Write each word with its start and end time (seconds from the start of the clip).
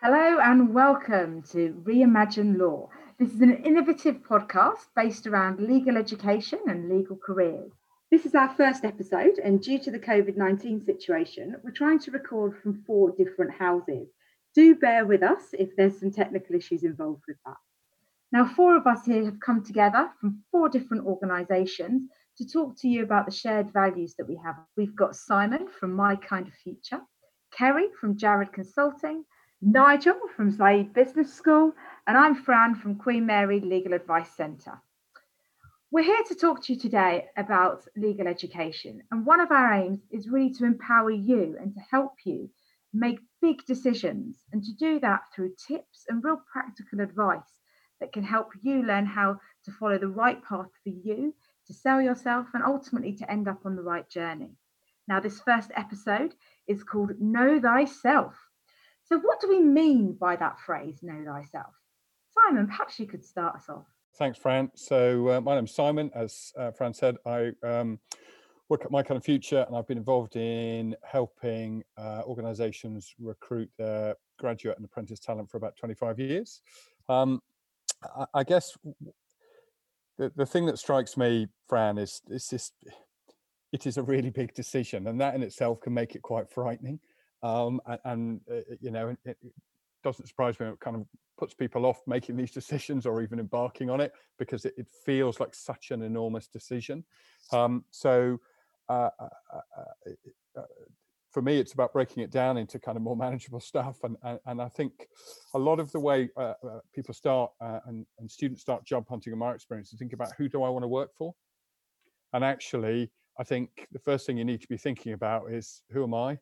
Hello 0.00 0.38
and 0.38 0.72
welcome 0.72 1.42
to 1.50 1.74
Reimagine 1.82 2.56
Law. 2.56 2.88
This 3.18 3.34
is 3.34 3.40
an 3.40 3.64
innovative 3.64 4.22
podcast 4.22 4.86
based 4.94 5.26
around 5.26 5.58
legal 5.58 5.96
education 5.96 6.60
and 6.68 6.88
legal 6.88 7.16
careers. 7.16 7.72
This 8.08 8.24
is 8.24 8.36
our 8.36 8.48
first 8.54 8.84
episode, 8.84 9.40
and 9.42 9.60
due 9.60 9.80
to 9.80 9.90
the 9.90 9.98
COVID 9.98 10.36
19 10.36 10.84
situation, 10.84 11.56
we're 11.64 11.72
trying 11.72 11.98
to 11.98 12.12
record 12.12 12.56
from 12.62 12.84
four 12.86 13.10
different 13.10 13.50
houses. 13.50 14.06
Do 14.54 14.76
bear 14.76 15.04
with 15.04 15.24
us 15.24 15.42
if 15.52 15.74
there's 15.74 15.98
some 15.98 16.12
technical 16.12 16.54
issues 16.54 16.84
involved 16.84 17.24
with 17.26 17.38
that. 17.44 17.56
Now, 18.30 18.46
four 18.46 18.76
of 18.76 18.86
us 18.86 19.04
here 19.04 19.24
have 19.24 19.40
come 19.40 19.64
together 19.64 20.12
from 20.20 20.44
four 20.52 20.68
different 20.68 21.06
organisations 21.06 22.08
to 22.36 22.48
talk 22.48 22.78
to 22.82 22.88
you 22.88 23.02
about 23.02 23.26
the 23.26 23.32
shared 23.32 23.72
values 23.72 24.14
that 24.16 24.28
we 24.28 24.38
have. 24.44 24.58
We've 24.76 24.94
got 24.94 25.16
Simon 25.16 25.66
from 25.66 25.92
My 25.92 26.14
Kind 26.14 26.46
of 26.46 26.54
Future, 26.54 27.00
Kerry 27.50 27.88
from 28.00 28.16
Jared 28.16 28.52
Consulting, 28.52 29.24
Nigel 29.60 30.20
from 30.36 30.52
Said 30.52 30.92
Business 30.92 31.34
School, 31.34 31.72
and 32.06 32.16
I'm 32.16 32.36
Fran 32.36 32.76
from 32.76 32.94
Queen 32.94 33.26
Mary 33.26 33.58
Legal 33.58 33.92
Advice 33.92 34.30
Centre. 34.36 34.80
We're 35.90 36.04
here 36.04 36.22
to 36.28 36.36
talk 36.36 36.62
to 36.62 36.74
you 36.74 36.78
today 36.78 37.26
about 37.36 37.84
legal 37.96 38.28
education, 38.28 39.02
and 39.10 39.26
one 39.26 39.40
of 39.40 39.50
our 39.50 39.74
aims 39.74 40.06
is 40.12 40.28
really 40.28 40.52
to 40.54 40.64
empower 40.64 41.10
you 41.10 41.56
and 41.60 41.74
to 41.74 41.80
help 41.90 42.12
you 42.24 42.48
make 42.94 43.18
big 43.42 43.66
decisions, 43.66 44.44
and 44.52 44.62
to 44.62 44.72
do 44.74 45.00
that 45.00 45.22
through 45.34 45.56
tips 45.66 46.04
and 46.08 46.22
real 46.22 46.40
practical 46.52 47.00
advice 47.00 47.58
that 47.98 48.12
can 48.12 48.22
help 48.22 48.50
you 48.62 48.84
learn 48.84 49.06
how 49.06 49.40
to 49.64 49.72
follow 49.72 49.98
the 49.98 50.06
right 50.06 50.40
path 50.44 50.70
for 50.84 50.90
you, 50.90 51.34
to 51.66 51.74
sell 51.74 52.00
yourself, 52.00 52.46
and 52.54 52.62
ultimately 52.62 53.12
to 53.12 53.28
end 53.28 53.48
up 53.48 53.66
on 53.66 53.74
the 53.74 53.82
right 53.82 54.08
journey. 54.08 54.52
Now, 55.08 55.18
this 55.18 55.40
first 55.40 55.72
episode 55.74 56.36
is 56.68 56.84
called 56.84 57.20
Know 57.20 57.60
Thyself 57.60 58.36
so, 59.08 59.18
what 59.20 59.40
do 59.40 59.48
we 59.48 59.60
mean 59.60 60.12
by 60.20 60.36
that 60.36 60.60
phrase, 60.60 60.98
know 61.02 61.24
thyself? 61.24 61.74
Simon, 62.34 62.66
perhaps 62.66 63.00
you 63.00 63.06
could 63.06 63.24
start 63.24 63.56
us 63.56 63.68
off. 63.70 63.86
Thanks, 64.16 64.38
Fran. 64.38 64.70
So, 64.74 65.28
uh, 65.28 65.40
my 65.40 65.54
name's 65.54 65.74
Simon. 65.74 66.10
As 66.14 66.52
uh, 66.58 66.72
Fran 66.72 66.92
said, 66.92 67.16
I 67.24 67.52
um, 67.62 67.98
work 68.68 68.84
at 68.84 68.90
My 68.90 69.02
Kind 69.02 69.16
of 69.16 69.24
Future, 69.24 69.64
and 69.66 69.74
I've 69.74 69.86
been 69.86 69.96
involved 69.96 70.36
in 70.36 70.94
helping 71.02 71.84
uh, 71.96 72.20
organisations 72.24 73.14
recruit 73.18 73.70
their 73.78 74.14
graduate 74.38 74.76
and 74.76 74.84
apprentice 74.84 75.20
talent 75.20 75.50
for 75.50 75.56
about 75.56 75.74
25 75.76 76.18
years. 76.18 76.60
Um, 77.08 77.40
I, 78.14 78.26
I, 78.34 78.44
guess 78.44 78.76
the, 80.18 80.30
the 80.36 80.44
thing 80.44 80.66
that 80.66 80.78
strikes 80.78 81.16
me, 81.16 81.46
Fran, 81.66 81.96
is, 81.96 82.20
it 82.28 83.86
is 83.86 83.96
a 83.96 84.02
really 84.02 84.30
big 84.30 84.52
decision, 84.52 85.06
and 85.06 85.18
that 85.18 85.34
in 85.34 85.42
itself 85.42 85.80
can 85.80 85.94
make 85.94 86.14
it 86.14 86.20
quite 86.20 86.50
frightening 86.50 87.00
um, 87.42 87.80
and, 87.86 87.98
and 88.04 88.40
uh, 88.50 88.74
you 88.80 88.90
know 88.90 89.14
it, 89.24 89.36
doesn't 90.04 90.28
surprise 90.28 90.58
me 90.60 90.66
it 90.66 90.78
kind 90.80 90.96
of 90.96 91.04
puts 91.36 91.54
people 91.54 91.84
off 91.86 92.00
making 92.06 92.36
these 92.36 92.50
decisions 92.60 93.06
or 93.06 93.22
even 93.22 93.38
embarking 93.38 93.90
on 93.90 94.00
it 94.00 94.12
because 94.38 94.64
it, 94.64 94.74
it 94.76 94.86
feels 95.04 95.40
like 95.40 95.54
such 95.54 95.90
an 95.90 96.02
enormous 96.02 96.46
decision. 96.48 97.04
Um, 97.52 97.84
so 97.90 98.38
uh, 98.88 99.10
uh, 99.20 99.28
uh, 99.76 100.10
uh, 100.56 100.62
for 101.30 101.42
me 101.42 101.58
it's 101.58 101.74
about 101.74 101.92
breaking 101.92 102.22
it 102.22 102.30
down 102.30 102.56
into 102.56 102.78
kind 102.78 102.96
of 102.96 103.02
more 103.02 103.16
manageable 103.26 103.60
stuff 103.60 103.98
and 104.02 104.16
and, 104.22 104.38
and 104.46 104.62
i 104.62 104.68
think 104.68 105.08
a 105.54 105.58
lot 105.58 105.78
of 105.78 105.92
the 105.92 106.00
way 106.00 106.30
uh, 106.38 106.54
people 106.94 107.12
start 107.12 107.50
and, 107.60 108.06
and 108.18 108.30
students 108.30 108.62
start 108.62 108.84
job 108.86 109.04
hunting 109.08 109.32
in 109.32 109.38
my 109.38 109.52
experience 109.52 109.90
to 109.90 109.96
think 109.96 110.14
about 110.14 110.32
who 110.38 110.48
do 110.48 110.62
i 110.62 110.68
want 110.68 110.82
to 110.82 110.88
work 110.88 111.10
for? 111.16 111.34
And 112.32 112.42
actually 112.42 113.10
i 113.38 113.44
think 113.44 113.86
the 113.92 113.98
first 113.98 114.26
thing 114.26 114.38
you 114.38 114.44
need 114.44 114.62
to 114.62 114.68
be 114.68 114.78
thinking 114.78 115.12
about 115.12 115.52
is 115.52 115.82
who 115.90 116.02
am 116.02 116.14
i 116.14 116.38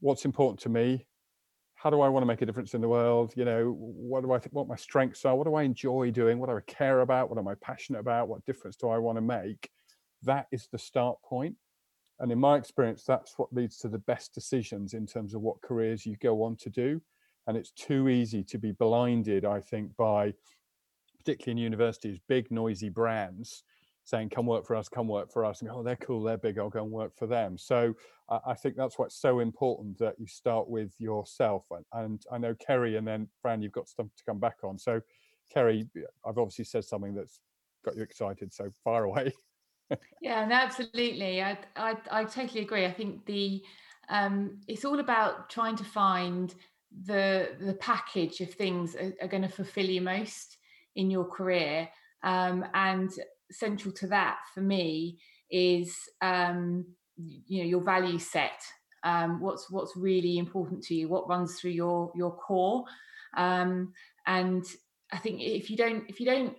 what's 0.00 0.24
important 0.24 0.60
to 0.60 0.68
me? 0.68 1.06
How 1.74 1.90
do 1.90 2.00
i 2.00 2.08
want 2.08 2.22
to 2.22 2.26
make 2.26 2.42
a 2.42 2.46
difference 2.46 2.74
in 2.74 2.80
the 2.80 2.88
world? 2.88 3.32
You 3.36 3.44
know 3.44 3.76
what 3.78 4.22
do 4.22 4.32
i 4.32 4.38
think 4.38 4.54
what 4.54 4.68
my 4.68 4.76
strengths 4.76 5.24
are? 5.24 5.34
What 5.34 5.46
do 5.46 5.54
i 5.54 5.62
enjoy 5.62 6.10
doing? 6.10 6.38
What 6.38 6.48
do 6.48 6.56
i 6.56 6.60
care 6.66 7.00
about? 7.00 7.28
What 7.28 7.38
am 7.38 7.48
i 7.48 7.54
passionate 7.56 8.00
about? 8.00 8.28
What 8.28 8.44
difference 8.44 8.76
do 8.76 8.88
i 8.88 8.98
want 8.98 9.16
to 9.16 9.22
make? 9.22 9.70
That 10.22 10.46
is 10.52 10.68
the 10.70 10.78
start 10.78 11.20
point. 11.22 11.56
And 12.20 12.30
in 12.30 12.38
my 12.38 12.56
experience 12.56 13.04
that's 13.04 13.38
what 13.38 13.52
leads 13.52 13.78
to 13.78 13.88
the 13.88 13.98
best 13.98 14.32
decisions 14.34 14.94
in 14.94 15.06
terms 15.06 15.34
of 15.34 15.42
what 15.42 15.60
careers 15.62 16.06
you 16.06 16.16
go 16.16 16.42
on 16.42 16.56
to 16.56 16.70
do. 16.70 17.00
And 17.46 17.56
it's 17.56 17.72
too 17.72 18.08
easy 18.08 18.44
to 18.44 18.58
be 18.58 18.72
blinded 18.72 19.44
i 19.44 19.60
think 19.60 19.96
by 19.96 20.32
particularly 21.18 21.52
in 21.52 21.58
universities 21.58 22.18
big 22.28 22.50
noisy 22.50 22.88
brands 22.88 23.64
saying, 24.04 24.30
"Come 24.30 24.46
work 24.46 24.66
for 24.66 24.76
us, 24.76 24.88
come 24.88 25.08
work 25.08 25.32
for 25.32 25.44
us," 25.44 25.60
and 25.60 25.70
go, 25.70 25.76
"Oh, 25.76 25.82
they're 25.82 25.96
cool, 25.96 26.22
they're 26.22 26.36
big, 26.36 26.58
I'll 26.58 26.68
go 26.68 26.82
and 26.82 26.90
work 26.90 27.16
for 27.16 27.26
them." 27.26 27.56
So 27.58 27.94
uh, 28.28 28.40
I 28.46 28.54
think 28.54 28.76
that's 28.76 28.98
what's 28.98 29.16
so 29.16 29.40
important 29.40 29.98
that 29.98 30.14
you 30.18 30.26
start 30.26 30.68
with 30.68 30.92
yourself. 30.98 31.64
And, 31.70 31.84
and 31.92 32.24
I 32.30 32.38
know 32.38 32.54
Kerry 32.54 32.96
and 32.96 33.06
then 33.06 33.28
Fran, 33.40 33.62
you've 33.62 33.72
got 33.72 33.88
stuff 33.88 34.06
to 34.16 34.24
come 34.24 34.38
back 34.38 34.58
on. 34.64 34.78
So 34.78 35.00
Kerry, 35.52 35.88
I've 36.26 36.38
obviously 36.38 36.64
said 36.64 36.84
something 36.84 37.14
that's 37.14 37.40
got 37.84 37.96
you 37.96 38.02
excited. 38.02 38.52
So 38.52 38.70
far 38.84 39.04
away. 39.04 39.32
yeah, 40.20 40.44
no, 40.44 40.54
absolutely. 40.54 41.42
I, 41.42 41.58
I 41.76 41.96
I 42.10 42.24
totally 42.24 42.62
agree. 42.62 42.86
I 42.86 42.92
think 42.92 43.24
the 43.26 43.62
um, 44.08 44.60
it's 44.66 44.84
all 44.84 45.00
about 45.00 45.48
trying 45.48 45.76
to 45.76 45.84
find 45.84 46.54
the 47.04 47.56
the 47.60 47.74
package 47.74 48.40
of 48.40 48.52
things 48.52 48.94
are, 48.94 49.12
are 49.22 49.28
going 49.28 49.42
to 49.42 49.48
fulfill 49.48 49.86
you 49.86 50.00
most 50.00 50.58
in 50.96 51.10
your 51.10 51.24
career 51.24 51.88
um, 52.22 52.64
and 52.74 53.10
central 53.52 53.92
to 53.94 54.06
that 54.08 54.38
for 54.54 54.60
me 54.60 55.18
is 55.50 55.94
um, 56.20 56.84
you 57.16 57.62
know 57.62 57.68
your 57.68 57.82
value 57.82 58.18
set 58.18 58.62
um, 59.04 59.40
what's 59.40 59.70
what's 59.70 59.96
really 59.96 60.38
important 60.38 60.82
to 60.82 60.94
you 60.94 61.08
what 61.08 61.28
runs 61.28 61.58
through 61.58 61.72
your 61.72 62.12
your 62.14 62.32
core. 62.36 62.84
Um, 63.36 63.92
and 64.26 64.64
i 65.12 65.18
think 65.18 65.40
if 65.40 65.68
you 65.70 65.76
don't 65.76 66.04
if 66.08 66.20
you 66.20 66.26
don't 66.26 66.54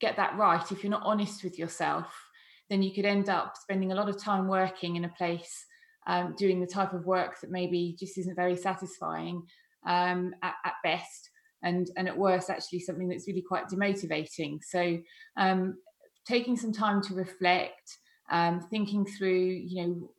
get 0.00 0.16
that 0.16 0.36
right 0.36 0.70
if 0.70 0.82
you're 0.82 0.90
not 0.90 1.02
honest 1.04 1.42
with 1.42 1.58
yourself 1.58 2.06
then 2.68 2.82
you 2.82 2.92
could 2.94 3.04
end 3.04 3.28
up 3.28 3.56
spending 3.56 3.90
a 3.92 3.94
lot 3.94 4.08
of 4.08 4.16
time 4.16 4.46
working 4.46 4.96
in 4.96 5.04
a 5.04 5.08
place 5.18 5.66
um, 6.06 6.34
doing 6.38 6.60
the 6.60 6.66
type 6.66 6.92
of 6.92 7.04
work 7.04 7.40
that 7.40 7.50
maybe 7.50 7.96
just 7.98 8.16
isn't 8.16 8.36
very 8.36 8.56
satisfying 8.56 9.42
um, 9.86 10.34
at, 10.42 10.54
at, 10.64 10.74
best 10.82 11.30
and 11.62 11.90
and 11.96 12.08
at 12.08 12.16
worst 12.16 12.48
actually 12.48 12.80
something 12.80 13.08
that's 13.08 13.28
really 13.28 13.42
quite 13.42 13.68
demotivating. 13.68 14.58
So 14.62 14.98
um, 15.36 15.76
taking 16.26 16.56
some 16.56 16.72
time 16.72 17.02
to 17.02 17.14
reflect, 17.14 17.98
um, 18.30 18.60
thinking 18.60 19.04
through, 19.04 19.62
you 19.66 19.82
know, 19.82 20.10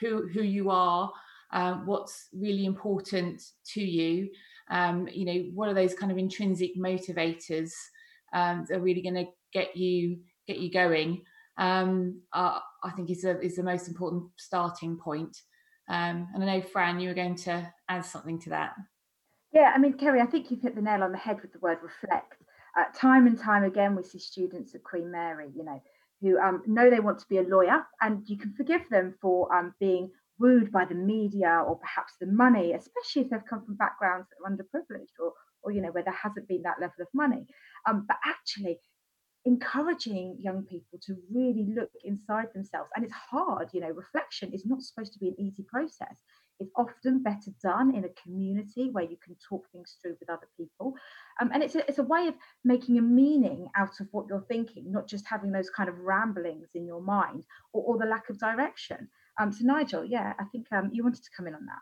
who 0.00 0.28
who 0.28 0.42
you 0.42 0.70
are, 0.70 1.12
um, 1.52 1.86
what's 1.86 2.28
really 2.32 2.64
important 2.64 3.42
to 3.74 3.82
you. 3.82 4.30
Um, 4.70 5.08
you 5.08 5.24
know, 5.24 5.50
what 5.54 5.68
are 5.68 5.74
those 5.74 5.94
kind 5.94 6.10
of 6.10 6.18
intrinsic 6.18 6.76
motivators 6.76 7.72
um, 8.32 8.64
that 8.68 8.76
are 8.76 8.80
really 8.80 9.02
going 9.02 9.14
to 9.14 9.26
get 9.52 9.76
you 9.76 10.20
get 10.46 10.58
you 10.58 10.72
going? 10.72 11.22
Um, 11.58 12.22
uh, 12.32 12.58
I 12.82 12.90
think 12.90 13.10
is 13.10 13.24
a, 13.24 13.40
is 13.40 13.56
the 13.56 13.62
most 13.62 13.88
important 13.88 14.24
starting 14.38 14.96
point. 14.96 15.36
Um, 15.88 16.28
and 16.34 16.42
I 16.42 16.58
know, 16.58 16.62
Fran, 16.62 17.00
you 17.00 17.08
were 17.08 17.14
going 17.14 17.36
to 17.36 17.70
add 17.88 18.06
something 18.06 18.40
to 18.40 18.50
that. 18.50 18.72
Yeah, 19.52 19.72
I 19.74 19.78
mean, 19.78 19.92
Kerry, 19.94 20.20
I 20.20 20.26
think 20.26 20.50
you've 20.50 20.62
hit 20.62 20.74
the 20.74 20.80
nail 20.80 21.02
on 21.02 21.12
the 21.12 21.18
head 21.18 21.42
with 21.42 21.52
the 21.52 21.58
word 21.58 21.78
reflect. 21.82 22.41
Uh, 22.78 22.84
time 22.96 23.26
and 23.26 23.38
time 23.38 23.64
again, 23.64 23.94
we 23.94 24.02
see 24.02 24.18
students 24.18 24.74
at 24.74 24.82
Queen 24.82 25.10
Mary, 25.10 25.50
you 25.54 25.64
know, 25.64 25.82
who 26.20 26.38
um, 26.38 26.62
know 26.66 26.88
they 26.88 27.00
want 27.00 27.18
to 27.18 27.28
be 27.28 27.38
a 27.38 27.42
lawyer, 27.42 27.84
and 28.00 28.22
you 28.26 28.38
can 28.38 28.54
forgive 28.54 28.82
them 28.90 29.14
for 29.20 29.54
um, 29.54 29.74
being 29.78 30.10
wooed 30.38 30.72
by 30.72 30.84
the 30.84 30.94
media 30.94 31.62
or 31.66 31.76
perhaps 31.78 32.14
the 32.20 32.26
money, 32.26 32.72
especially 32.72 33.22
if 33.22 33.30
they've 33.30 33.48
come 33.48 33.64
from 33.64 33.76
backgrounds 33.76 34.26
that 34.30 34.36
are 34.44 34.50
underprivileged 34.50 35.20
or, 35.20 35.32
or 35.62 35.72
you 35.72 35.82
know, 35.82 35.90
where 35.90 36.02
there 36.02 36.14
hasn't 36.14 36.48
been 36.48 36.62
that 36.62 36.80
level 36.80 36.96
of 37.00 37.08
money. 37.12 37.46
Um, 37.86 38.06
but 38.08 38.16
actually, 38.24 38.80
encouraging 39.44 40.36
young 40.40 40.62
people 40.62 40.98
to 41.02 41.16
really 41.32 41.66
look 41.74 41.90
inside 42.04 42.46
themselves 42.54 42.88
and 42.94 43.04
it's 43.04 43.14
hard 43.14 43.68
you 43.72 43.80
know 43.80 43.90
reflection 43.90 44.52
is 44.52 44.64
not 44.64 44.80
supposed 44.80 45.12
to 45.12 45.18
be 45.18 45.28
an 45.28 45.34
easy 45.40 45.64
process 45.68 46.22
it's 46.60 46.70
often 46.76 47.22
better 47.22 47.50
done 47.62 47.94
in 47.94 48.04
a 48.04 48.22
community 48.22 48.90
where 48.90 49.04
you 49.04 49.16
can 49.24 49.36
talk 49.48 49.64
things 49.72 49.96
through 50.00 50.16
with 50.20 50.30
other 50.30 50.48
people 50.56 50.94
um, 51.40 51.50
and 51.52 51.62
it's 51.62 51.74
a, 51.74 51.86
it's 51.88 51.98
a 51.98 52.04
way 52.04 52.28
of 52.28 52.34
making 52.64 52.98
a 52.98 53.02
meaning 53.02 53.68
out 53.76 54.00
of 54.00 54.06
what 54.12 54.26
you're 54.28 54.44
thinking 54.48 54.90
not 54.90 55.08
just 55.08 55.26
having 55.26 55.52
those 55.52 55.70
kind 55.70 55.88
of 55.88 55.98
ramblings 55.98 56.68
in 56.74 56.86
your 56.86 57.00
mind 57.00 57.44
or, 57.72 57.82
or 57.82 57.98
the 57.98 58.06
lack 58.06 58.28
of 58.30 58.38
direction 58.38 59.08
um, 59.40 59.52
so 59.52 59.64
nigel 59.64 60.04
yeah 60.04 60.34
i 60.38 60.44
think 60.44 60.66
um, 60.72 60.90
you 60.92 61.02
wanted 61.02 61.22
to 61.22 61.30
come 61.36 61.46
in 61.46 61.54
on 61.54 61.66
that 61.66 61.80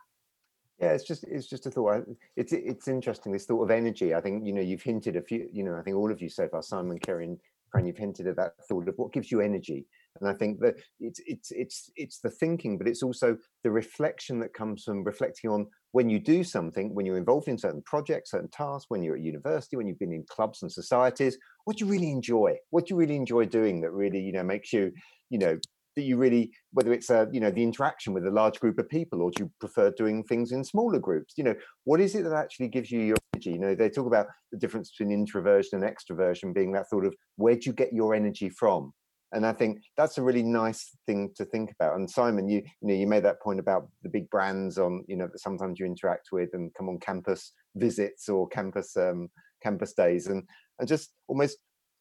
yeah, 0.81 0.93
it's 0.93 1.03
just 1.03 1.23
it's 1.25 1.45
just 1.45 1.67
a 1.67 1.71
thought. 1.71 2.07
It's 2.35 2.53
it's 2.53 2.87
interesting 2.87 3.31
this 3.31 3.45
thought 3.45 3.61
of 3.61 3.69
energy. 3.69 4.15
I 4.15 4.21
think 4.21 4.47
you 4.47 4.51
know 4.51 4.61
you've 4.61 4.81
hinted 4.81 5.15
a 5.15 5.21
few. 5.21 5.47
You 5.53 5.63
know, 5.63 5.75
I 5.77 5.83
think 5.83 5.95
all 5.95 6.11
of 6.11 6.19
you 6.19 6.27
so 6.27 6.47
far, 6.47 6.63
Simon, 6.63 6.97
Kerry, 6.97 7.25
and 7.25 7.37
Fran, 7.71 7.85
you've 7.85 7.97
hinted 7.97 8.25
at 8.25 8.35
that 8.37 8.53
thought 8.67 8.87
of 8.87 8.97
what 8.97 9.13
gives 9.13 9.31
you 9.31 9.41
energy. 9.41 9.85
And 10.19 10.29
I 10.29 10.33
think 10.33 10.59
that 10.59 10.75
it's 10.99 11.21
it's 11.25 11.51
it's 11.51 11.89
it's 11.95 12.19
the 12.19 12.29
thinking, 12.29 12.77
but 12.77 12.87
it's 12.87 13.03
also 13.03 13.37
the 13.63 13.71
reflection 13.71 14.39
that 14.39 14.53
comes 14.53 14.83
from 14.83 15.03
reflecting 15.03 15.49
on 15.49 15.67
when 15.93 16.09
you 16.09 16.19
do 16.19 16.43
something, 16.43 16.93
when 16.93 17.05
you're 17.05 17.17
involved 17.17 17.47
in 17.47 17.57
certain 17.57 17.81
projects, 17.85 18.31
certain 18.31 18.49
tasks, 18.49 18.85
when 18.89 19.03
you're 19.03 19.15
at 19.15 19.21
university, 19.21 19.77
when 19.77 19.87
you've 19.87 19.99
been 19.99 20.13
in 20.13 20.25
clubs 20.29 20.61
and 20.61 20.71
societies, 20.71 21.37
what 21.65 21.77
do 21.77 21.85
you 21.85 21.91
really 21.91 22.11
enjoy? 22.11 22.55
What 22.69 22.85
do 22.85 22.93
you 22.93 22.99
really 22.99 23.15
enjoy 23.15 23.45
doing 23.45 23.81
that 23.81 23.91
really, 23.91 24.19
you 24.19 24.31
know, 24.31 24.43
makes 24.43 24.71
you, 24.71 24.91
you 25.29 25.39
know, 25.39 25.57
that 25.95 26.03
you 26.03 26.17
really 26.17 26.51
whether 26.71 26.93
it's 26.93 27.09
a 27.09 27.27
you 27.31 27.39
know 27.39 27.51
the 27.51 27.63
interaction 27.63 28.13
with 28.13 28.25
a 28.25 28.31
large 28.31 28.59
group 28.59 28.79
of 28.79 28.87
people 28.87 29.21
or 29.21 29.31
do 29.31 29.43
you 29.43 29.51
prefer 29.59 29.91
doing 29.91 30.23
things 30.23 30.51
in 30.51 30.63
smaller 30.63 30.99
groups? 30.99 31.33
You 31.37 31.43
know 31.43 31.55
what 31.83 31.99
is 31.99 32.15
it 32.15 32.23
that 32.23 32.33
actually 32.33 32.69
gives 32.69 32.91
you 32.91 33.01
your 33.01 33.17
energy? 33.33 33.51
You 33.51 33.59
know 33.59 33.75
they 33.75 33.89
talk 33.89 34.07
about 34.07 34.27
the 34.51 34.57
difference 34.57 34.91
between 34.91 35.11
introversion 35.11 35.83
and 35.83 35.83
extroversion 35.83 36.53
being 36.53 36.71
that 36.73 36.89
sort 36.89 37.05
of 37.05 37.13
where 37.35 37.55
do 37.55 37.61
you 37.65 37.73
get 37.73 37.91
your 37.91 38.13
energy 38.15 38.49
from 38.49 38.93
and 39.33 39.45
i 39.45 39.53
think 39.53 39.79
that's 39.97 40.17
a 40.17 40.21
really 40.21 40.43
nice 40.43 40.95
thing 41.05 41.31
to 41.35 41.45
think 41.45 41.71
about 41.71 41.95
and 41.95 42.09
simon 42.09 42.47
you 42.47 42.57
you 42.81 42.87
know 42.87 42.93
you 42.93 43.07
made 43.07 43.23
that 43.23 43.41
point 43.41 43.59
about 43.59 43.87
the 44.03 44.09
big 44.09 44.29
brands 44.29 44.77
on 44.77 45.03
you 45.07 45.15
know 45.15 45.27
that 45.27 45.39
sometimes 45.39 45.79
you 45.79 45.85
interact 45.85 46.29
with 46.31 46.49
and 46.53 46.73
come 46.73 46.89
on 46.89 46.97
campus 46.99 47.53
visits 47.75 48.27
or 48.29 48.47
campus 48.49 48.97
um 48.97 49.29
campus 49.63 49.93
days 49.93 50.27
and 50.27 50.43
and 50.79 50.87
just 50.87 51.13
almost 51.27 51.57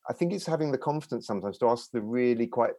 I 0.08 0.12
think 0.12 0.32
it's 0.32 0.46
having 0.46 0.72
the 0.72 0.78
confidence 0.78 1.26
sometimes 1.26 1.58
to 1.58 1.68
ask 1.68 1.90
the 1.92 2.00
really 2.00 2.46
quite 2.46 2.72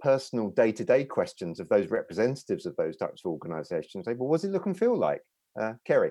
personal 0.00 0.50
day-to-day 0.50 1.04
questions 1.04 1.60
of 1.60 1.68
those 1.68 1.90
representatives 1.90 2.66
of 2.66 2.74
those 2.76 2.96
types 2.96 3.22
of 3.24 3.30
organisations. 3.30 4.06
Say, 4.06 4.14
well, 4.14 4.28
what 4.28 4.40
does 4.40 4.50
it 4.50 4.52
look 4.52 4.66
and 4.66 4.78
feel 4.78 4.96
like, 4.96 5.20
uh, 5.60 5.74
Kerry? 5.84 6.10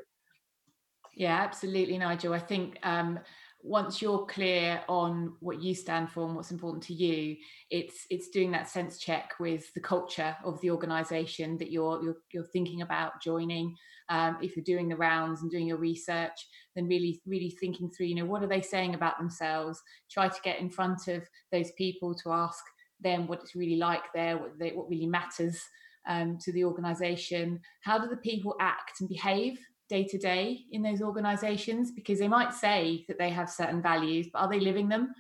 Yeah, 1.16 1.42
absolutely, 1.42 1.98
Nigel. 1.98 2.34
I 2.34 2.40
think 2.40 2.78
um, 2.84 3.20
once 3.64 4.02
you're 4.02 4.26
clear 4.26 4.82
on 4.88 5.34
what 5.40 5.62
you 5.62 5.76
stand 5.76 6.10
for 6.10 6.26
and 6.26 6.36
what's 6.36 6.52
important 6.52 6.84
to 6.84 6.94
you, 6.94 7.36
it's 7.70 8.06
it's 8.10 8.30
doing 8.30 8.52
that 8.52 8.70
sense 8.70 8.98
check 8.98 9.34
with 9.40 9.74
the 9.74 9.80
culture 9.80 10.36
of 10.44 10.60
the 10.62 10.72
organisation 10.72 11.58
that 11.58 11.72
you're, 11.72 12.02
you're 12.04 12.18
you're 12.34 12.46
thinking 12.46 12.82
about 12.82 13.22
joining. 13.22 13.76
Um, 14.10 14.38
if 14.42 14.56
you're 14.56 14.66
doing 14.66 14.90
the 14.90 14.98
rounds 14.98 15.42
and 15.42 15.50
doing 15.50 15.68
your 15.68 15.78
research, 15.78 16.48
then 16.76 16.88
really 16.88 17.22
really 17.26 17.52
thinking 17.60 17.90
through, 17.90 18.08
you 18.08 18.16
know, 18.16 18.26
what 18.26 18.44
are 18.44 18.48
they 18.48 18.62
saying 18.62 18.96
about 18.96 19.18
themselves? 19.18 19.82
Try 20.10 20.28
to 20.28 20.42
get 20.44 20.60
in 20.60 20.70
front 20.70 21.08
of 21.08 21.24
those 21.52 21.72
people 21.78 22.16
to 22.16 22.32
ask 22.32 22.64
them 23.02 23.28
what 23.28 23.42
it's 23.42 23.56
really 23.56 23.78
like 23.78 24.04
there, 24.14 24.38
what, 24.38 24.58
they, 24.60 24.72
what 24.72 24.90
really 24.90 25.08
matters 25.08 25.60
um, 26.08 26.38
to 26.42 26.52
the 26.52 26.64
organisation. 26.64 27.60
How 27.84 28.00
do 28.00 28.08
the 28.08 28.18
people 28.18 28.56
act 28.60 29.00
and 29.00 29.10
behave 29.10 29.60
day 29.92 30.06
to 30.06 30.18
day 30.18 30.62
in 30.72 30.82
those 30.82 31.02
organisations? 31.02 31.92
Because 31.92 32.18
they 32.18 32.28
might 32.28 32.54
say 32.54 33.06
that 33.08 33.20
they 33.20 33.30
have 33.30 33.50
certain 33.50 33.82
values, 33.82 34.28
but 34.32 34.40
are 34.40 34.50
they 34.50 34.60
living 34.60 34.88
them? 34.90 35.14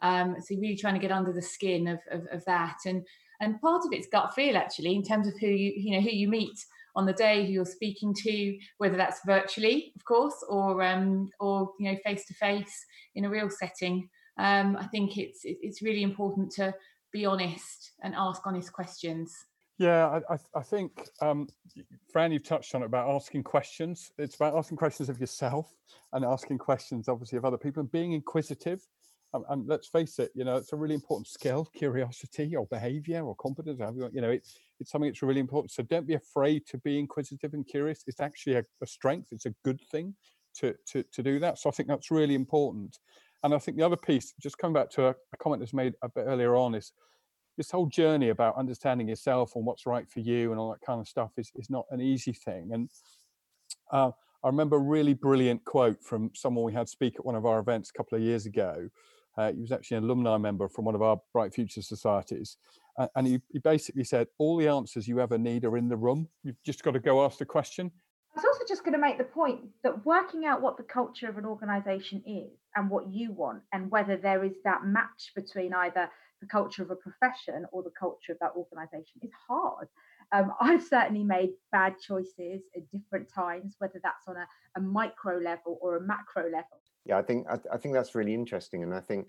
Um, 0.00 0.36
so 0.40 0.54
really 0.54 0.76
trying 0.76 0.94
to 0.94 1.00
get 1.00 1.12
under 1.12 1.32
the 1.32 1.42
skin 1.42 1.88
of, 1.88 1.98
of, 2.10 2.26
of 2.32 2.44
that, 2.46 2.78
and 2.86 3.06
and 3.40 3.60
part 3.60 3.84
of 3.84 3.92
it's 3.92 4.06
gut 4.06 4.34
feel 4.34 4.56
actually 4.56 4.94
in 4.94 5.02
terms 5.02 5.26
of 5.28 5.34
who 5.40 5.48
you 5.48 5.72
you 5.76 5.92
know 5.94 6.00
who 6.00 6.10
you 6.10 6.28
meet 6.28 6.58
on 6.94 7.06
the 7.06 7.12
day, 7.12 7.46
who 7.46 7.52
you're 7.52 7.64
speaking 7.64 8.14
to, 8.14 8.58
whether 8.78 8.96
that's 8.96 9.20
virtually, 9.24 9.92
of 9.96 10.04
course, 10.04 10.44
or 10.48 10.82
um, 10.82 11.30
or 11.40 11.72
you 11.78 11.90
know 11.90 11.98
face 12.04 12.24
to 12.26 12.34
face 12.34 12.84
in 13.14 13.24
a 13.24 13.30
real 13.30 13.50
setting. 13.50 14.08
Um, 14.38 14.76
I 14.76 14.86
think 14.86 15.18
it's 15.18 15.40
it's 15.44 15.82
really 15.82 16.02
important 16.02 16.52
to 16.52 16.74
be 17.12 17.26
honest 17.26 17.92
and 18.02 18.14
ask 18.16 18.42
honest 18.46 18.72
questions. 18.72 19.32
Yeah, 19.78 20.20
I, 20.30 20.36
I 20.54 20.62
think, 20.62 21.08
um, 21.20 21.48
Fran, 22.12 22.30
you've 22.30 22.44
touched 22.44 22.74
on 22.74 22.82
it 22.82 22.86
about 22.86 23.08
asking 23.08 23.42
questions. 23.42 24.12
It's 24.18 24.36
about 24.36 24.54
asking 24.56 24.76
questions 24.76 25.08
of 25.08 25.18
yourself 25.18 25.74
and 26.12 26.24
asking 26.24 26.58
questions, 26.58 27.08
obviously, 27.08 27.38
of 27.38 27.44
other 27.44 27.56
people 27.58 27.80
and 27.80 27.90
being 27.90 28.12
inquisitive. 28.12 28.86
Um, 29.34 29.44
and 29.48 29.66
let's 29.66 29.88
face 29.88 30.18
it, 30.18 30.30
you 30.34 30.44
know, 30.44 30.56
it's 30.56 30.74
a 30.74 30.76
really 30.76 30.94
important 30.94 31.26
skill, 31.26 31.64
curiosity 31.74 32.54
or 32.54 32.66
behavior 32.66 33.22
or 33.22 33.34
competence. 33.36 33.80
You 34.12 34.20
know, 34.20 34.30
it's, 34.30 34.58
it's 34.78 34.90
something 34.90 35.10
that's 35.10 35.22
really 35.22 35.40
important. 35.40 35.72
So 35.72 35.82
don't 35.84 36.06
be 36.06 36.14
afraid 36.14 36.66
to 36.66 36.78
be 36.78 36.98
inquisitive 36.98 37.54
and 37.54 37.66
curious. 37.66 38.04
It's 38.06 38.20
actually 38.20 38.56
a, 38.56 38.64
a 38.82 38.86
strength. 38.86 39.28
It's 39.32 39.46
a 39.46 39.54
good 39.64 39.80
thing 39.90 40.14
to, 40.58 40.74
to, 40.88 41.02
to 41.02 41.22
do 41.22 41.38
that. 41.40 41.58
So 41.58 41.70
I 41.70 41.72
think 41.72 41.88
that's 41.88 42.10
really 42.10 42.34
important. 42.34 42.98
And 43.42 43.54
I 43.54 43.58
think 43.58 43.78
the 43.78 43.86
other 43.86 43.96
piece, 43.96 44.34
just 44.40 44.58
coming 44.58 44.74
back 44.74 44.90
to 44.90 45.06
a, 45.06 45.10
a 45.10 45.36
comment 45.38 45.60
that's 45.60 45.74
made 45.74 45.94
a 46.02 46.08
bit 46.10 46.26
earlier 46.26 46.54
on, 46.56 46.74
is 46.74 46.92
this 47.56 47.70
whole 47.70 47.86
journey 47.86 48.30
about 48.30 48.56
understanding 48.56 49.08
yourself 49.08 49.56
and 49.56 49.64
what's 49.64 49.86
right 49.86 50.08
for 50.10 50.20
you 50.20 50.50
and 50.50 50.60
all 50.60 50.70
that 50.70 50.84
kind 50.84 51.00
of 51.00 51.08
stuff 51.08 51.32
is, 51.36 51.50
is 51.54 51.68
not 51.68 51.86
an 51.90 52.00
easy 52.00 52.32
thing. 52.32 52.70
And 52.72 52.90
uh, 53.90 54.10
I 54.42 54.48
remember 54.48 54.76
a 54.76 54.80
really 54.80 55.14
brilliant 55.14 55.64
quote 55.64 56.02
from 56.02 56.30
someone 56.34 56.64
we 56.64 56.72
had 56.72 56.88
speak 56.88 57.16
at 57.16 57.24
one 57.24 57.34
of 57.34 57.46
our 57.46 57.60
events 57.60 57.90
a 57.90 57.92
couple 57.92 58.16
of 58.16 58.24
years 58.24 58.46
ago. 58.46 58.88
Uh, 59.36 59.52
he 59.52 59.60
was 59.60 59.72
actually 59.72 59.96
an 59.98 60.04
alumni 60.04 60.36
member 60.36 60.68
from 60.68 60.84
one 60.84 60.94
of 60.94 61.02
our 61.02 61.20
Bright 61.32 61.54
Future 61.54 61.82
societies. 61.82 62.58
Uh, 62.98 63.06
and 63.16 63.26
he, 63.26 63.40
he 63.50 63.58
basically 63.58 64.04
said, 64.04 64.26
All 64.38 64.56
the 64.56 64.68
answers 64.68 65.08
you 65.08 65.20
ever 65.20 65.38
need 65.38 65.64
are 65.64 65.76
in 65.76 65.88
the 65.88 65.96
room. 65.96 66.28
You've 66.42 66.62
just 66.64 66.82
got 66.82 66.92
to 66.92 67.00
go 67.00 67.24
ask 67.24 67.38
the 67.38 67.46
question. 67.46 67.90
I 68.34 68.40
was 68.40 68.44
also 68.44 68.64
just 68.66 68.82
going 68.82 68.94
to 68.94 68.98
make 68.98 69.18
the 69.18 69.24
point 69.24 69.60
that 69.84 70.04
working 70.04 70.44
out 70.44 70.62
what 70.62 70.76
the 70.76 70.82
culture 70.82 71.28
of 71.28 71.36
an 71.36 71.44
organization 71.44 72.22
is 72.26 72.50
and 72.74 72.90
what 72.90 73.12
you 73.12 73.32
want, 73.32 73.62
and 73.72 73.90
whether 73.90 74.16
there 74.16 74.44
is 74.44 74.54
that 74.64 74.84
match 74.84 75.32
between 75.34 75.74
either 75.74 76.08
the 76.42 76.48
culture 76.48 76.82
of 76.82 76.90
a 76.90 76.96
profession 76.96 77.64
or 77.72 77.82
the 77.82 77.92
culture 77.98 78.32
of 78.32 78.38
that 78.40 78.52
organization 78.56 79.20
is 79.22 79.30
hard. 79.48 79.88
Um, 80.32 80.52
I've 80.60 80.82
certainly 80.82 81.24
made 81.24 81.50
bad 81.70 81.94
choices 81.98 82.62
at 82.76 82.90
different 82.90 83.32
times, 83.32 83.76
whether 83.78 84.00
that's 84.02 84.28
on 84.28 84.36
a, 84.36 84.46
a 84.76 84.80
micro 84.80 85.38
level 85.38 85.78
or 85.80 85.96
a 85.96 86.02
macro 86.02 86.44
level. 86.44 86.82
Yeah, 87.06 87.16
I 87.16 87.22
think 87.22 87.46
I, 87.48 87.58
I, 87.72 87.78
think 87.78 87.94
that's 87.94 88.14
really 88.14 88.34
interesting, 88.34 88.82
and 88.82 88.94
I 88.94 89.00
think 89.00 89.28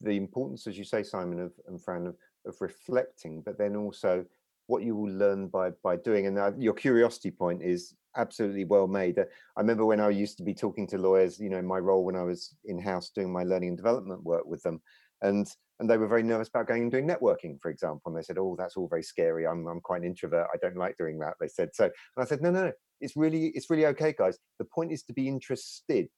the 0.00 0.16
importance, 0.16 0.66
as 0.66 0.76
you 0.76 0.84
say, 0.84 1.02
Simon 1.02 1.40
of, 1.40 1.52
and 1.68 1.80
Fran, 1.80 2.06
of, 2.06 2.16
of 2.46 2.60
reflecting, 2.60 3.42
but 3.44 3.56
then 3.56 3.76
also 3.76 4.24
what 4.66 4.82
you 4.82 4.96
will 4.96 5.10
learn 5.10 5.48
by 5.48 5.70
by 5.82 5.96
doing. 5.96 6.26
And 6.26 6.38
uh, 6.38 6.52
your 6.58 6.74
curiosity 6.74 7.30
point 7.30 7.62
is 7.62 7.94
absolutely 8.16 8.64
well 8.64 8.86
made. 8.86 9.18
Uh, 9.18 9.24
I 9.56 9.60
remember 9.60 9.86
when 9.86 10.00
I 10.00 10.10
used 10.10 10.36
to 10.38 10.42
be 10.42 10.54
talking 10.54 10.86
to 10.88 10.98
lawyers, 10.98 11.40
you 11.40 11.48
know, 11.48 11.58
in 11.58 11.66
my 11.66 11.78
role 11.78 12.04
when 12.04 12.16
I 12.16 12.22
was 12.22 12.54
in 12.66 12.78
house 12.78 13.10
doing 13.10 13.32
my 13.32 13.42
learning 13.42 13.70
and 13.70 13.76
development 13.76 14.22
work 14.22 14.46
with 14.46 14.62
them, 14.62 14.82
and 15.22 15.46
and 15.80 15.90
they 15.90 15.96
were 15.96 16.06
very 16.06 16.22
nervous 16.22 16.48
about 16.48 16.68
going 16.68 16.82
and 16.82 16.90
doing 16.90 17.06
networking, 17.06 17.60
for 17.60 17.70
example. 17.70 18.02
And 18.06 18.16
they 18.16 18.22
said, 18.22 18.38
"Oh, 18.38 18.54
that's 18.58 18.76
all 18.76 18.88
very 18.88 19.02
scary. 19.02 19.46
I'm 19.46 19.66
I'm 19.66 19.80
quite 19.80 20.02
an 20.02 20.06
introvert. 20.06 20.46
I 20.52 20.56
don't 20.58 20.76
like 20.76 20.96
doing 20.96 21.18
that." 21.18 21.34
They 21.40 21.48
said 21.48 21.70
so, 21.74 21.84
and 21.84 21.92
I 22.18 22.24
said, 22.24 22.42
"No, 22.42 22.50
no, 22.50 22.72
it's 23.00 23.16
really 23.16 23.46
it's 23.48 23.70
really 23.70 23.86
okay, 23.86 24.14
guys. 24.16 24.38
The 24.58 24.66
point 24.66 24.92
is 24.92 25.02
to 25.04 25.12
be 25.12 25.28
interested. 25.28 26.08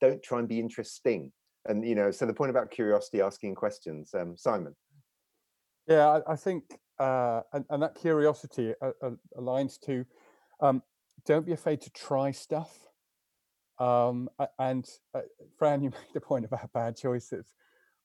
Don't 0.00 0.22
try 0.22 0.38
and 0.38 0.48
be 0.48 0.60
interesting." 0.60 1.32
And 1.66 1.86
you 1.86 1.94
know, 1.94 2.10
so 2.10 2.24
the 2.24 2.34
point 2.34 2.50
about 2.50 2.70
curiosity, 2.70 3.20
asking 3.20 3.54
questions, 3.56 4.14
um, 4.14 4.36
Simon. 4.36 4.74
Yeah, 5.86 6.20
I, 6.26 6.32
I 6.32 6.36
think, 6.36 6.64
uh, 6.98 7.40
and, 7.52 7.64
and, 7.68 7.82
that 7.82 7.96
curiosity 7.96 8.74
uh, 8.80 8.92
uh, 9.02 9.10
aligns 9.36 9.80
to 9.80 10.04
um, 10.60 10.82
don't 11.26 11.44
be 11.44 11.52
afraid 11.52 11.80
to 11.82 11.90
try 11.90 12.30
stuff. 12.30 12.86
Um, 13.78 14.28
and 14.58 14.88
uh, 15.14 15.22
Fran, 15.58 15.82
you 15.82 15.90
made 15.90 16.14
the 16.14 16.20
point 16.20 16.44
about 16.44 16.72
bad 16.72 16.96
choices. 16.96 17.46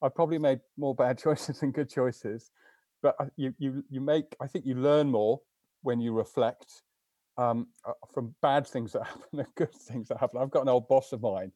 I 0.06 0.10
probably 0.10 0.38
made 0.38 0.60
more 0.78 0.94
bad 0.94 1.18
choices 1.24 1.60
than 1.60 1.72
good 1.72 1.90
choices, 1.90 2.52
but 3.02 3.16
you 3.36 3.54
you 3.58 3.84
you 3.90 4.02
make. 4.02 4.36
I 4.40 4.48
think 4.48 4.66
you 4.66 4.76
learn 4.76 5.10
more 5.10 5.42
when 5.82 6.00
you 6.00 6.14
reflect 6.14 6.84
um, 7.38 7.68
uh, 7.86 7.94
from 8.14 8.36
bad 8.42 8.68
things 8.68 8.94
that 8.94 9.04
happen 9.08 9.30
than 9.34 9.48
good 9.56 9.74
things 9.74 10.08
that 10.10 10.20
happen. 10.20 10.40
I've 10.42 10.52
got 10.52 10.62
an 10.62 10.70
old 10.70 10.88
boss 10.88 11.12
of 11.12 11.22
mine. 11.22 11.52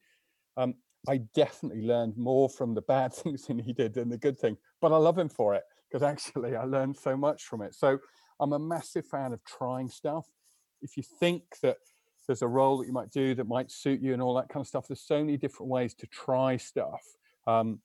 Um, 0.56 0.74
I 1.08 1.18
definitely 1.34 1.82
learned 1.82 2.16
more 2.16 2.48
from 2.48 2.74
the 2.74 2.82
bad 2.82 3.14
things 3.14 3.46
than 3.46 3.58
he 3.58 3.72
did 3.72 3.94
than 3.94 4.08
the 4.08 4.18
good 4.18 4.38
thing, 4.38 4.56
but 4.80 4.92
I 4.92 4.96
love 4.96 5.18
him 5.18 5.28
for 5.28 5.54
it 5.54 5.62
because 5.88 6.02
actually 6.02 6.56
I 6.56 6.64
learned 6.64 6.96
so 6.96 7.16
much 7.16 7.44
from 7.44 7.62
it. 7.62 7.74
So 7.74 7.98
I'm 8.40 8.52
a 8.52 8.58
massive 8.58 9.06
fan 9.06 9.32
of 9.32 9.44
trying 9.44 9.88
stuff. 9.88 10.26
If 10.82 10.96
you 10.96 11.02
think 11.02 11.42
that 11.62 11.76
there's 12.26 12.42
a 12.42 12.48
role 12.48 12.78
that 12.78 12.86
you 12.86 12.92
might 12.92 13.10
do 13.10 13.34
that 13.34 13.48
might 13.48 13.70
suit 13.70 14.00
you 14.00 14.12
and 14.12 14.22
all 14.22 14.34
that 14.34 14.48
kind 14.48 14.62
of 14.62 14.68
stuff, 14.68 14.86
there's 14.88 15.00
so 15.02 15.18
many 15.18 15.36
different 15.36 15.68
ways 15.68 15.94
to 15.94 16.06
try 16.06 16.56
stuff. 16.56 17.02
Um, 17.46 17.80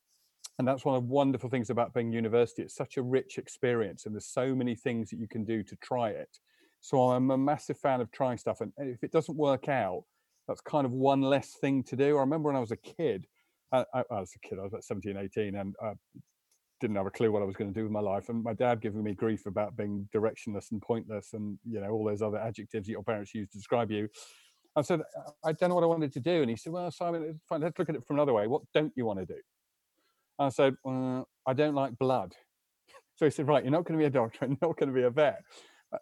and 0.57 0.67
that's 0.67 0.85
one 0.85 0.95
of 0.95 1.03
the 1.03 1.09
wonderful 1.09 1.49
things 1.49 1.69
about 1.69 1.93
being 1.93 2.11
university. 2.11 2.61
It's 2.61 2.75
such 2.75 2.97
a 2.97 3.01
rich 3.01 3.37
experience, 3.37 4.05
and 4.05 4.15
there's 4.15 4.27
so 4.27 4.55
many 4.55 4.75
things 4.75 5.09
that 5.09 5.19
you 5.19 5.27
can 5.27 5.43
do 5.43 5.63
to 5.63 5.75
try 5.77 6.09
it. 6.09 6.39
So 6.81 7.11
I'm 7.11 7.31
a 7.31 7.37
massive 7.37 7.77
fan 7.79 7.99
of 7.99 8.11
trying 8.11 8.37
stuff. 8.37 8.61
And 8.61 8.71
if 8.77 9.03
it 9.03 9.11
doesn't 9.11 9.37
work 9.37 9.67
out, 9.67 10.03
that's 10.47 10.61
kind 10.61 10.85
of 10.85 10.91
one 10.91 11.21
less 11.21 11.55
thing 11.59 11.83
to 11.83 11.95
do. 11.95 12.17
I 12.17 12.21
remember 12.21 12.47
when 12.47 12.55
I 12.55 12.59
was 12.59 12.71
a 12.71 12.77
kid, 12.77 13.25
I, 13.71 13.85
I, 13.93 14.03
I 14.11 14.19
was 14.19 14.31
a 14.35 14.47
kid, 14.47 14.59
I 14.59 14.63
was 14.63 14.71
about 14.71 14.83
17, 14.83 15.17
18, 15.17 15.55
and 15.55 15.75
uh, 15.83 15.93
didn't 16.79 16.95
have 16.95 17.07
a 17.07 17.11
clue 17.11 17.31
what 17.31 17.41
I 17.41 17.45
was 17.45 17.55
going 17.55 17.73
to 17.73 17.77
do 17.77 17.83
with 17.83 17.91
my 17.91 18.01
life. 18.01 18.29
And 18.29 18.43
my 18.43 18.53
dad 18.53 18.81
giving 18.81 19.03
me 19.03 19.13
grief 19.13 19.45
about 19.47 19.75
being 19.75 20.07
directionless 20.13 20.71
and 20.71 20.81
pointless 20.81 21.33
and, 21.33 21.57
you 21.67 21.81
know, 21.81 21.89
all 21.89 22.05
those 22.05 22.21
other 22.21 22.37
adjectives 22.37 22.87
that 22.87 22.91
your 22.91 23.03
parents 23.03 23.33
use 23.33 23.49
to 23.49 23.57
describe 23.57 23.91
you. 23.91 24.07
I 24.75 24.81
said, 24.81 25.01
I 25.43 25.53
don't 25.53 25.69
know 25.69 25.75
what 25.75 25.83
I 25.83 25.87
wanted 25.87 26.13
to 26.13 26.19
do. 26.19 26.41
And 26.41 26.49
he 26.49 26.55
said, 26.57 26.73
Well, 26.73 26.91
Simon, 26.91 27.39
fine. 27.47 27.61
Let's 27.61 27.79
look 27.79 27.89
at 27.89 27.95
it 27.95 28.05
from 28.05 28.17
another 28.17 28.33
way. 28.33 28.45
What 28.45 28.61
don't 28.73 28.91
you 28.95 29.05
want 29.05 29.19
to 29.19 29.25
do? 29.25 29.39
I 30.37 30.49
said, 30.49 30.75
uh, 30.85 31.23
I 31.45 31.53
don't 31.53 31.75
like 31.75 31.97
blood. 31.97 32.33
So 33.15 33.25
he 33.25 33.31
said, 33.31 33.47
Right, 33.47 33.63
you're 33.63 33.71
not 33.71 33.85
going 33.85 33.97
to 33.97 34.03
be 34.03 34.07
a 34.07 34.09
doctor 34.09 34.39
you're 34.41 34.49
not 34.61 34.77
going 34.77 34.89
to 34.89 34.95
be 34.95 35.03
a 35.03 35.09
vet. 35.09 35.41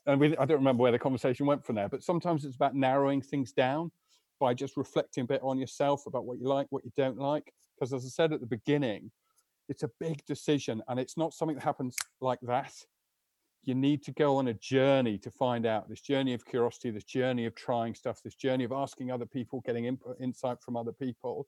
And 0.06 0.20
we, 0.20 0.36
I 0.38 0.46
don't 0.46 0.58
remember 0.58 0.82
where 0.82 0.92
the 0.92 1.00
conversation 1.00 1.46
went 1.46 1.64
from 1.64 1.76
there, 1.76 1.90
but 1.90 2.04
sometimes 2.04 2.46
it's 2.46 2.56
about 2.56 2.76
narrowing 2.76 3.22
things 3.22 3.52
down 3.52 3.92
by 4.40 4.54
just 4.54 4.76
reflecting 4.76 5.24
a 5.24 5.28
bit 5.28 5.42
on 5.44 5.60
yourself 5.60 6.06
about 6.08 6.26
what 6.26 6.40
you 6.40 6.48
like, 6.48 6.68
what 6.70 6.84
you 6.84 6.92
don't 6.98 7.18
like. 7.18 7.54
Because 7.76 7.94
as 7.94 8.06
I 8.06 8.10
said 8.10 8.34
at 8.34 8.40
the 8.40 8.48
beginning, 8.48 9.12
it's 9.70 9.84
a 9.84 9.90
big 10.00 10.26
decision 10.26 10.82
and 10.88 11.00
it's 11.00 11.18
not 11.18 11.34
something 11.34 11.56
that 11.56 11.64
happens 11.64 11.96
like 12.22 12.40
that. 12.42 12.74
You 13.64 13.76
need 13.76 14.04
to 14.04 14.12
go 14.12 14.38
on 14.38 14.50
a 14.50 14.54
journey 14.54 15.18
to 15.20 15.32
find 15.32 15.66
out 15.66 15.88
this 15.88 16.02
journey 16.02 16.34
of 16.34 16.46
curiosity, 16.46 16.90
this 16.90 17.06
journey 17.06 17.46
of 17.46 17.56
trying 17.56 17.96
stuff, 17.96 18.22
this 18.22 18.36
journey 18.36 18.66
of 18.66 18.74
asking 18.74 19.12
other 19.12 19.26
people, 19.26 19.62
getting 19.66 19.86
input, 19.86 20.18
insight 20.20 20.62
from 20.62 20.76
other 20.76 20.92
people. 20.92 21.48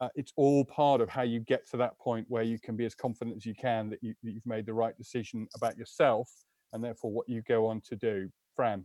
Uh, 0.00 0.08
it's 0.14 0.32
all 0.36 0.64
part 0.64 1.00
of 1.00 1.08
how 1.08 1.22
you 1.22 1.40
get 1.40 1.68
to 1.70 1.76
that 1.76 1.98
point 1.98 2.26
where 2.28 2.42
you 2.42 2.58
can 2.58 2.76
be 2.76 2.84
as 2.84 2.94
confident 2.94 3.36
as 3.36 3.46
you 3.46 3.54
can 3.54 3.88
that, 3.88 4.02
you, 4.02 4.14
that 4.22 4.32
you've 4.32 4.46
made 4.46 4.66
the 4.66 4.74
right 4.74 4.96
decision 4.96 5.46
about 5.54 5.78
yourself 5.78 6.28
and 6.72 6.82
therefore 6.82 7.12
what 7.12 7.28
you 7.28 7.42
go 7.42 7.66
on 7.66 7.80
to 7.80 7.96
do. 7.96 8.28
Fran. 8.56 8.84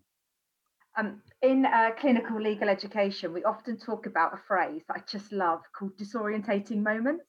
Um, 0.98 1.22
in 1.42 1.66
uh, 1.66 1.92
clinical 2.00 2.42
legal 2.42 2.70
education, 2.70 3.34
we 3.34 3.44
often 3.44 3.78
talk 3.78 4.06
about 4.06 4.34
a 4.34 4.38
phrase 4.48 4.82
that 4.88 4.98
I 4.98 5.04
just 5.10 5.32
love 5.32 5.62
called 5.78 5.98
disorientating 5.98 6.84
moments. 6.84 7.26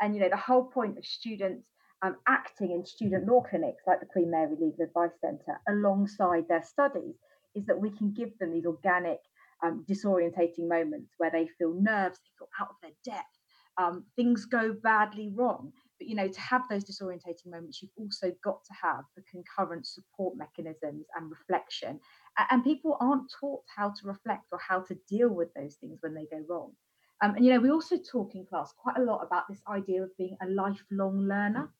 And 0.00 0.14
you 0.14 0.20
know, 0.20 0.28
the 0.28 0.36
whole 0.36 0.64
point 0.64 0.98
of 0.98 1.06
students 1.06 1.66
um, 2.02 2.16
acting 2.28 2.72
in 2.72 2.84
student 2.84 3.26
law 3.26 3.42
clinics 3.48 3.82
like 3.86 4.00
the 4.00 4.06
Queen 4.06 4.30
Mary 4.30 4.50
Legal 4.50 4.84
Advice 4.84 5.18
Centre 5.20 5.60
alongside 5.68 6.46
their 6.48 6.62
studies 6.62 7.14
is 7.54 7.64
that 7.66 7.80
we 7.80 7.90
can 7.90 8.12
give 8.12 8.36
them 8.38 8.52
these 8.52 8.66
organic, 8.66 9.18
um, 9.64 9.84
disorientating 9.88 10.68
moments 10.68 11.14
where 11.18 11.30
they 11.30 11.48
feel 11.58 11.74
nerves, 11.74 12.18
they 12.18 12.30
feel 12.38 12.48
out 12.60 12.68
of 12.70 12.76
their 12.82 13.14
depth, 13.14 13.36
um, 13.78 14.04
things 14.16 14.44
go 14.44 14.74
badly 14.82 15.30
wrong. 15.34 15.72
But 15.98 16.08
you 16.08 16.14
know, 16.14 16.28
to 16.28 16.40
have 16.40 16.62
those 16.68 16.84
disorientating 16.84 17.50
moments, 17.50 17.82
you've 17.82 17.90
also 17.96 18.32
got 18.44 18.64
to 18.64 18.74
have 18.82 19.04
the 19.16 19.22
concurrent 19.30 19.86
support 19.86 20.36
mechanisms 20.36 21.06
and 21.16 21.30
reflection. 21.30 22.00
And 22.50 22.64
people 22.64 22.96
aren't 23.00 23.32
taught 23.40 23.62
how 23.74 23.88
to 23.88 24.06
reflect 24.06 24.44
or 24.52 24.58
how 24.58 24.80
to 24.80 24.96
deal 25.08 25.30
with 25.30 25.48
those 25.54 25.76
things 25.76 25.98
when 26.02 26.14
they 26.14 26.26
go 26.30 26.42
wrong. 26.48 26.72
Um, 27.22 27.34
and 27.36 27.44
you 27.44 27.52
know, 27.52 27.60
we 27.60 27.70
also 27.70 27.96
talk 27.96 28.34
in 28.34 28.44
class 28.44 28.72
quite 28.76 28.98
a 28.98 29.02
lot 29.02 29.24
about 29.24 29.44
this 29.48 29.60
idea 29.68 30.02
of 30.02 30.16
being 30.18 30.36
a 30.42 30.46
lifelong 30.46 31.26
learner. 31.26 31.72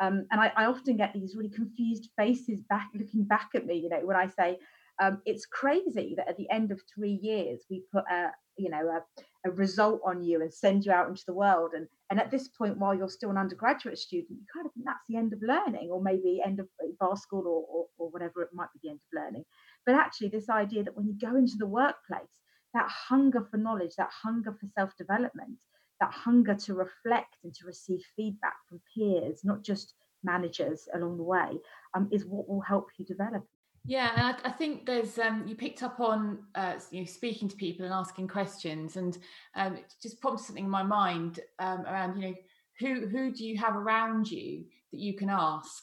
Um, 0.00 0.26
and 0.30 0.40
I, 0.40 0.52
I, 0.56 0.66
often 0.66 0.96
get 0.96 1.12
these 1.12 1.34
really 1.34 1.50
confused 1.50 2.08
faces 2.16 2.62
back 2.70 2.88
looking 2.94 3.24
back 3.24 3.50
at 3.56 3.66
me, 3.66 3.74
you 3.74 3.88
know, 3.88 4.00
when 4.04 4.16
I 4.16 4.28
say 4.28 4.56
um, 5.00 5.22
it's 5.24 5.46
crazy 5.46 6.14
that 6.16 6.28
at 6.28 6.36
the 6.36 6.50
end 6.50 6.70
of 6.72 6.80
three 6.94 7.18
years 7.22 7.64
we 7.70 7.84
put 7.92 8.04
a 8.10 8.30
you 8.56 8.68
know 8.70 8.88
a, 8.88 9.48
a, 9.48 9.52
result 9.52 10.00
on 10.04 10.22
you 10.22 10.42
and 10.42 10.52
send 10.52 10.84
you 10.84 10.90
out 10.90 11.08
into 11.08 11.22
the 11.26 11.34
world 11.34 11.70
and 11.74 11.86
and 12.10 12.20
at 12.20 12.30
this 12.30 12.48
point 12.48 12.78
while 12.78 12.94
you're 12.94 13.08
still 13.08 13.30
an 13.30 13.36
undergraduate 13.36 13.98
student 13.98 14.30
you 14.30 14.46
kind 14.52 14.66
of 14.66 14.72
think 14.72 14.84
that's 14.86 15.06
the 15.08 15.16
end 15.16 15.32
of 15.32 15.40
learning 15.42 15.88
or 15.90 16.02
maybe 16.02 16.40
end 16.44 16.58
of 16.58 16.66
bar 16.98 17.16
school 17.16 17.46
or, 17.46 17.64
or, 17.70 17.86
or 17.98 18.10
whatever 18.10 18.42
it 18.42 18.48
might 18.52 18.68
be 18.72 18.80
the 18.82 18.90
end 18.90 18.98
of 18.98 19.22
learning 19.22 19.44
but 19.86 19.94
actually 19.94 20.28
this 20.28 20.50
idea 20.50 20.82
that 20.82 20.96
when 20.96 21.06
you 21.06 21.14
go 21.20 21.36
into 21.36 21.56
the 21.56 21.66
workplace 21.66 22.38
that 22.74 22.88
hunger 22.88 23.46
for 23.50 23.56
knowledge, 23.56 23.94
that 23.96 24.10
hunger 24.22 24.52
for 24.52 24.66
self 24.66 24.96
development, 24.96 25.58
that 26.00 26.12
hunger 26.12 26.54
to 26.54 26.74
reflect 26.74 27.36
and 27.44 27.54
to 27.54 27.66
receive 27.66 28.00
feedback 28.16 28.54
from 28.68 28.80
peers, 28.94 29.40
not 29.44 29.62
just 29.62 29.94
managers 30.22 30.88
along 30.94 31.16
the 31.16 31.22
way, 31.22 31.58
um, 31.94 32.08
is 32.12 32.24
what 32.24 32.48
will 32.48 32.60
help 32.60 32.88
you 32.98 33.04
develop. 33.04 33.44
Yeah, 33.88 34.10
and 34.14 34.22
I, 34.44 34.50
I 34.50 34.52
think 34.52 34.84
there's 34.84 35.18
um, 35.18 35.44
you 35.48 35.56
picked 35.56 35.82
up 35.82 35.98
on 35.98 36.40
uh, 36.54 36.74
you 36.90 37.00
know 37.00 37.06
speaking 37.06 37.48
to 37.48 37.56
people 37.56 37.86
and 37.86 37.94
asking 37.94 38.28
questions, 38.28 38.96
and 38.98 39.16
um, 39.56 39.76
it 39.76 39.94
just 40.02 40.20
prompted 40.20 40.44
something 40.44 40.64
in 40.66 40.70
my 40.70 40.82
mind 40.82 41.40
um, 41.58 41.86
around 41.86 42.20
you 42.20 42.28
know 42.28 42.34
who 42.80 43.08
who 43.08 43.32
do 43.32 43.46
you 43.46 43.56
have 43.56 43.76
around 43.76 44.30
you 44.30 44.66
that 44.92 45.00
you 45.00 45.14
can 45.16 45.30
ask 45.30 45.82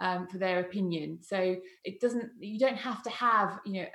um, 0.00 0.28
for 0.28 0.38
their 0.38 0.60
opinion. 0.60 1.18
So 1.22 1.56
it 1.82 2.00
doesn't 2.00 2.30
you 2.38 2.56
don't 2.56 2.76
have 2.76 3.02
to 3.02 3.10
have 3.10 3.58
you 3.66 3.82
know 3.82 3.86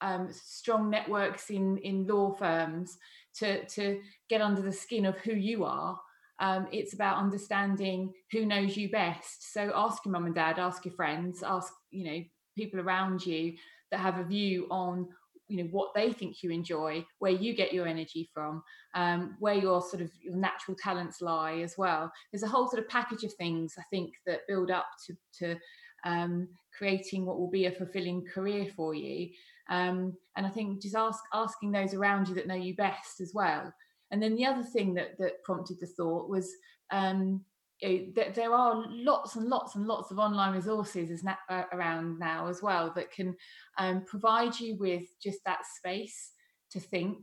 um, 0.00 0.28
strong 0.32 0.90
networks 0.90 1.50
in 1.50 1.78
in 1.78 2.08
law 2.08 2.32
firms 2.32 2.98
to 3.36 3.64
to 3.66 4.00
get 4.28 4.40
under 4.42 4.62
the 4.62 4.72
skin 4.72 5.06
of 5.06 5.16
who 5.18 5.34
you 5.34 5.64
are. 5.64 5.96
Um, 6.40 6.66
it's 6.72 6.94
about 6.94 7.18
understanding 7.18 8.12
who 8.32 8.46
knows 8.46 8.76
you 8.76 8.90
best. 8.90 9.52
So 9.52 9.70
ask 9.76 10.04
your 10.04 10.12
mum 10.12 10.26
and 10.26 10.34
dad, 10.34 10.58
ask 10.58 10.84
your 10.84 10.94
friends, 10.94 11.44
ask 11.44 11.72
you 11.92 12.04
know 12.04 12.20
people 12.60 12.80
around 12.80 13.24
you 13.24 13.54
that 13.90 14.00
have 14.00 14.18
a 14.18 14.24
view 14.24 14.66
on 14.70 15.08
you 15.48 15.56
know 15.56 15.68
what 15.72 15.92
they 15.94 16.12
think 16.12 16.42
you 16.42 16.50
enjoy 16.50 17.04
where 17.18 17.32
you 17.32 17.54
get 17.54 17.72
your 17.72 17.86
energy 17.86 18.28
from 18.32 18.62
um, 18.94 19.36
where 19.40 19.54
your 19.54 19.80
sort 19.82 20.00
of 20.00 20.10
your 20.22 20.36
natural 20.36 20.76
talents 20.80 21.20
lie 21.20 21.58
as 21.58 21.74
well 21.76 22.10
there's 22.30 22.44
a 22.44 22.48
whole 22.48 22.68
sort 22.68 22.82
of 22.82 22.88
package 22.88 23.24
of 23.24 23.32
things 23.34 23.74
i 23.78 23.82
think 23.90 24.12
that 24.26 24.46
build 24.46 24.70
up 24.70 24.86
to, 25.04 25.16
to 25.36 25.56
um, 26.04 26.48
creating 26.76 27.26
what 27.26 27.38
will 27.38 27.50
be 27.50 27.66
a 27.66 27.72
fulfilling 27.72 28.24
career 28.32 28.66
for 28.76 28.94
you 28.94 29.28
um, 29.70 30.16
and 30.36 30.44
I 30.44 30.50
think 30.50 30.82
just 30.82 30.96
ask 30.96 31.22
asking 31.32 31.70
those 31.70 31.94
around 31.94 32.28
you 32.28 32.34
that 32.34 32.48
know 32.48 32.54
you 32.54 32.74
best 32.74 33.20
as 33.20 33.32
well. 33.32 33.72
And 34.10 34.20
then 34.20 34.34
the 34.34 34.44
other 34.44 34.64
thing 34.64 34.92
that 34.94 35.16
that 35.18 35.42
prompted 35.44 35.78
the 35.80 35.86
thought 35.86 36.28
was 36.28 36.52
um, 36.90 37.44
there 37.82 38.54
are 38.54 38.84
lots 38.88 39.36
and 39.36 39.46
lots 39.48 39.74
and 39.74 39.86
lots 39.86 40.10
of 40.10 40.18
online 40.18 40.54
resources 40.54 41.24
uh, 41.48 41.62
around 41.72 42.18
now 42.18 42.46
as 42.46 42.62
well 42.62 42.92
that 42.94 43.10
can 43.10 43.34
um, 43.78 44.04
provide 44.06 44.58
you 44.60 44.76
with 44.76 45.04
just 45.22 45.38
that 45.44 45.60
space 45.78 46.32
to 46.70 46.80
think. 46.80 47.18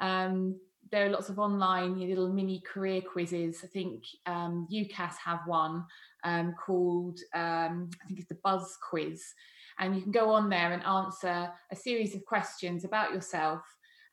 Um, 0.00 0.58
there 0.90 1.06
are 1.06 1.10
lots 1.10 1.28
of 1.28 1.38
online 1.38 1.98
little 2.00 2.32
mini 2.32 2.62
career 2.66 3.02
quizzes. 3.02 3.60
I 3.62 3.66
think 3.66 4.04
um, 4.24 4.66
UCAS 4.72 5.16
have 5.22 5.40
one 5.46 5.84
um, 6.24 6.54
called 6.54 7.18
um, 7.34 7.90
I 8.02 8.06
think 8.06 8.20
it's 8.20 8.28
the 8.28 8.38
Buzz 8.42 8.78
Quiz, 8.88 9.22
and 9.78 9.94
you 9.94 10.02
can 10.02 10.12
go 10.12 10.30
on 10.30 10.48
there 10.48 10.72
and 10.72 10.82
answer 10.84 11.50
a 11.70 11.76
series 11.76 12.14
of 12.14 12.24
questions 12.24 12.84
about 12.84 13.12
yourself 13.12 13.60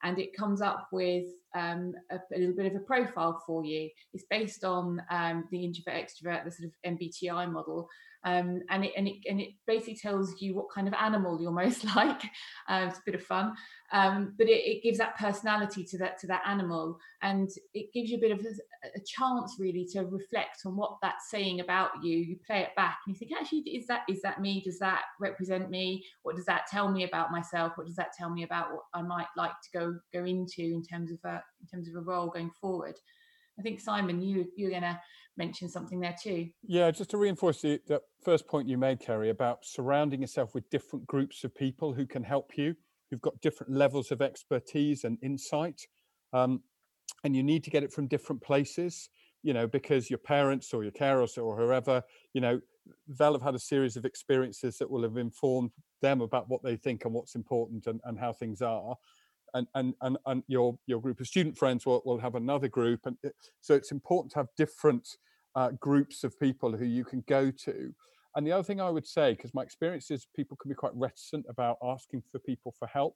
and 0.04 0.20
it 0.20 0.36
comes 0.36 0.62
up 0.62 0.88
with 0.92 1.26
um, 1.56 1.94
a, 2.12 2.20
a, 2.36 2.38
little 2.38 2.56
bit 2.56 2.68
of 2.68 2.76
a 2.76 2.84
profile 2.84 3.42
for 3.46 3.64
you. 3.64 3.90
It's 4.14 4.26
based 4.30 4.64
on 4.64 5.02
um, 5.10 5.46
the 5.52 5.64
introvert 5.64 5.96
extrovert, 5.96 6.44
the 6.44 6.52
sort 6.52 6.70
of 6.70 6.98
MBTI 6.98 7.52
model, 7.52 7.88
um, 8.26 8.64
and 8.72 8.84
it 8.84 8.92
and 8.98 9.08
it 9.08 9.18
and 9.30 9.40
it 9.40 9.50
basically 9.68 9.96
tells 9.96 10.42
you 10.42 10.56
what 10.56 10.72
kind 10.74 10.88
of 10.88 10.96
animal 10.96 11.40
you're 11.40 11.52
most 11.66 11.86
like. 11.96 12.24
Uh, 12.68 12.88
it's 12.90 12.98
a 12.98 13.04
bit 13.06 13.16
of 13.16 13.24
fun, 13.24 13.54
um, 13.92 14.34
but 14.38 14.48
it, 14.48 14.66
it, 14.66 14.84
gives 14.84 14.98
that 14.98 15.16
personality 15.18 15.84
to 15.84 15.98
that 16.00 16.20
to 16.20 16.28
that 16.28 16.42
animal, 16.48 16.98
and 17.22 17.50
it 17.76 17.94
gives 17.94 18.10
you 18.10 18.18
a 18.18 18.22
bit 18.22 18.32
of 18.32 18.40
a, 18.40 18.88
a, 18.98 19.00
chance 19.06 19.58
really 19.60 19.88
to 19.94 20.02
reflect 20.02 20.62
on 20.66 20.76
what 20.76 20.98
that's 21.04 21.30
saying 21.30 21.60
about 21.60 21.92
you. 22.04 22.18
You 22.18 22.38
play 22.46 22.62
it 22.62 22.76
back, 22.76 22.98
and 23.06 23.16
you 23.16 23.20
think, 23.20 23.40
actually, 23.40 23.60
is 23.60 23.86
that 23.88 24.02
is 24.10 24.22
that 24.24 24.42
me? 24.42 24.62
Does 24.66 24.80
that 24.80 25.04
represent 25.20 25.70
me? 25.70 26.04
What 26.24 26.36
does 26.36 26.46
that 26.46 26.66
tell 26.68 26.92
me 26.92 27.04
about 27.04 27.32
myself? 27.32 27.74
What 27.76 27.86
does 27.86 27.96
that 27.98 28.14
tell 28.18 28.32
me 28.32 28.44
about 28.44 28.74
what 28.74 28.84
I 28.96 29.04
might 29.04 29.28
like 29.38 29.52
to 29.52 29.78
go 29.78 30.00
go 30.12 30.26
into 30.26 30.64
in 30.64 30.82
terms 30.84 31.12
of 31.12 31.20
a 31.26 31.44
in 31.62 31.68
terms 31.72 31.88
of 31.88 31.96
a 31.96 32.02
role 32.02 32.28
going 32.28 32.50
forward? 32.60 32.96
I 33.60 33.62
think 33.62 33.80
Simon, 33.80 34.22
you 34.22 34.48
you're 34.58 34.72
to 34.82 35.00
mention 35.38 35.70
something 35.70 36.00
there 36.00 36.16
too. 36.22 36.50
Yeah, 36.68 36.92
just 36.92 37.10
to 37.12 37.18
reinforce 37.18 37.62
the, 37.62 37.80
first 38.24 38.48
point 38.48 38.68
you 38.68 38.78
made, 38.78 39.00
Kerry, 39.00 39.30
about 39.30 39.60
surrounding 39.64 40.22
yourself 40.22 40.56
with 40.56 40.70
different 40.70 41.06
groups 41.06 41.44
of 41.44 41.54
people 41.54 41.94
who 41.94 42.06
can 42.06 42.24
help 42.24 42.58
you, 42.58 42.76
who've 43.10 43.22
got 43.22 43.40
different 43.42 43.74
levels 43.74 44.12
of 44.12 44.22
expertise 44.22 45.04
and 45.04 45.18
insight, 45.22 45.82
um, 46.34 46.62
and 47.24 47.36
you 47.36 47.44
need 47.44 47.64
to 47.64 47.70
get 47.70 47.84
it 47.84 47.94
from 47.94 48.08
different 48.08 48.42
places. 48.42 49.10
You 49.44 49.54
know, 49.54 49.68
because 49.68 50.10
your 50.10 50.18
parents 50.18 50.74
or 50.74 50.82
your 50.82 50.92
carers 50.92 51.38
or 51.38 51.56
whoever, 51.56 52.02
you 52.34 52.42
know, 52.42 52.60
they'll 53.08 53.34
have 53.34 53.44
had 53.44 53.54
a 53.54 53.60
series 53.60 53.96
of 53.96 54.04
experiences 54.04 54.80
that 54.80 54.90
will 54.90 55.04
have 55.04 55.18
informed 55.18 55.70
them 56.02 56.22
about 56.22 56.50
what 56.50 56.64
they 56.64 56.76
think 56.76 57.06
and 57.06 57.14
what's 57.14 57.36
important 57.36 57.86
and, 57.86 58.02
and 58.06 58.18
how 58.20 58.34
things 58.34 58.64
are 58.64 58.96
and 59.56 59.68
and 59.74 59.94
and, 60.02 60.18
and 60.28 60.44
your 60.48 60.78
your 60.86 61.02
group 61.02 61.20
of 61.20 61.28
student 61.28 61.58
friends 61.58 61.86
will, 61.86 62.02
will 62.06 62.20
have 62.20 62.36
another 62.36 62.68
group 62.68 63.02
and 63.06 63.18
it, 63.24 63.34
so 63.62 63.74
it's 63.74 63.92
important 63.92 64.32
to 64.34 64.40
have 64.40 64.48
different 64.56 65.18
uh, 65.56 65.72
groups 65.80 66.24
of 66.24 66.40
people 66.40 66.76
who 66.76 66.86
you 66.86 67.04
can 67.04 67.24
go 67.28 67.50
to. 67.50 67.94
And 68.36 68.46
the 68.46 68.52
other 68.52 68.64
thing 68.64 68.82
i 68.82 68.90
would 68.90 69.08
say 69.08 69.34
because 69.34 69.54
my 69.54 69.64
experience 69.64 70.12
is 70.12 70.28
people 70.36 70.58
can 70.58 70.70
be 70.70 70.76
quite 70.76 70.94
reticent 70.94 71.46
about 71.50 71.78
asking 71.84 72.22
for 72.32 72.40
people 72.40 72.74
for 72.78 72.88
help. 72.88 73.16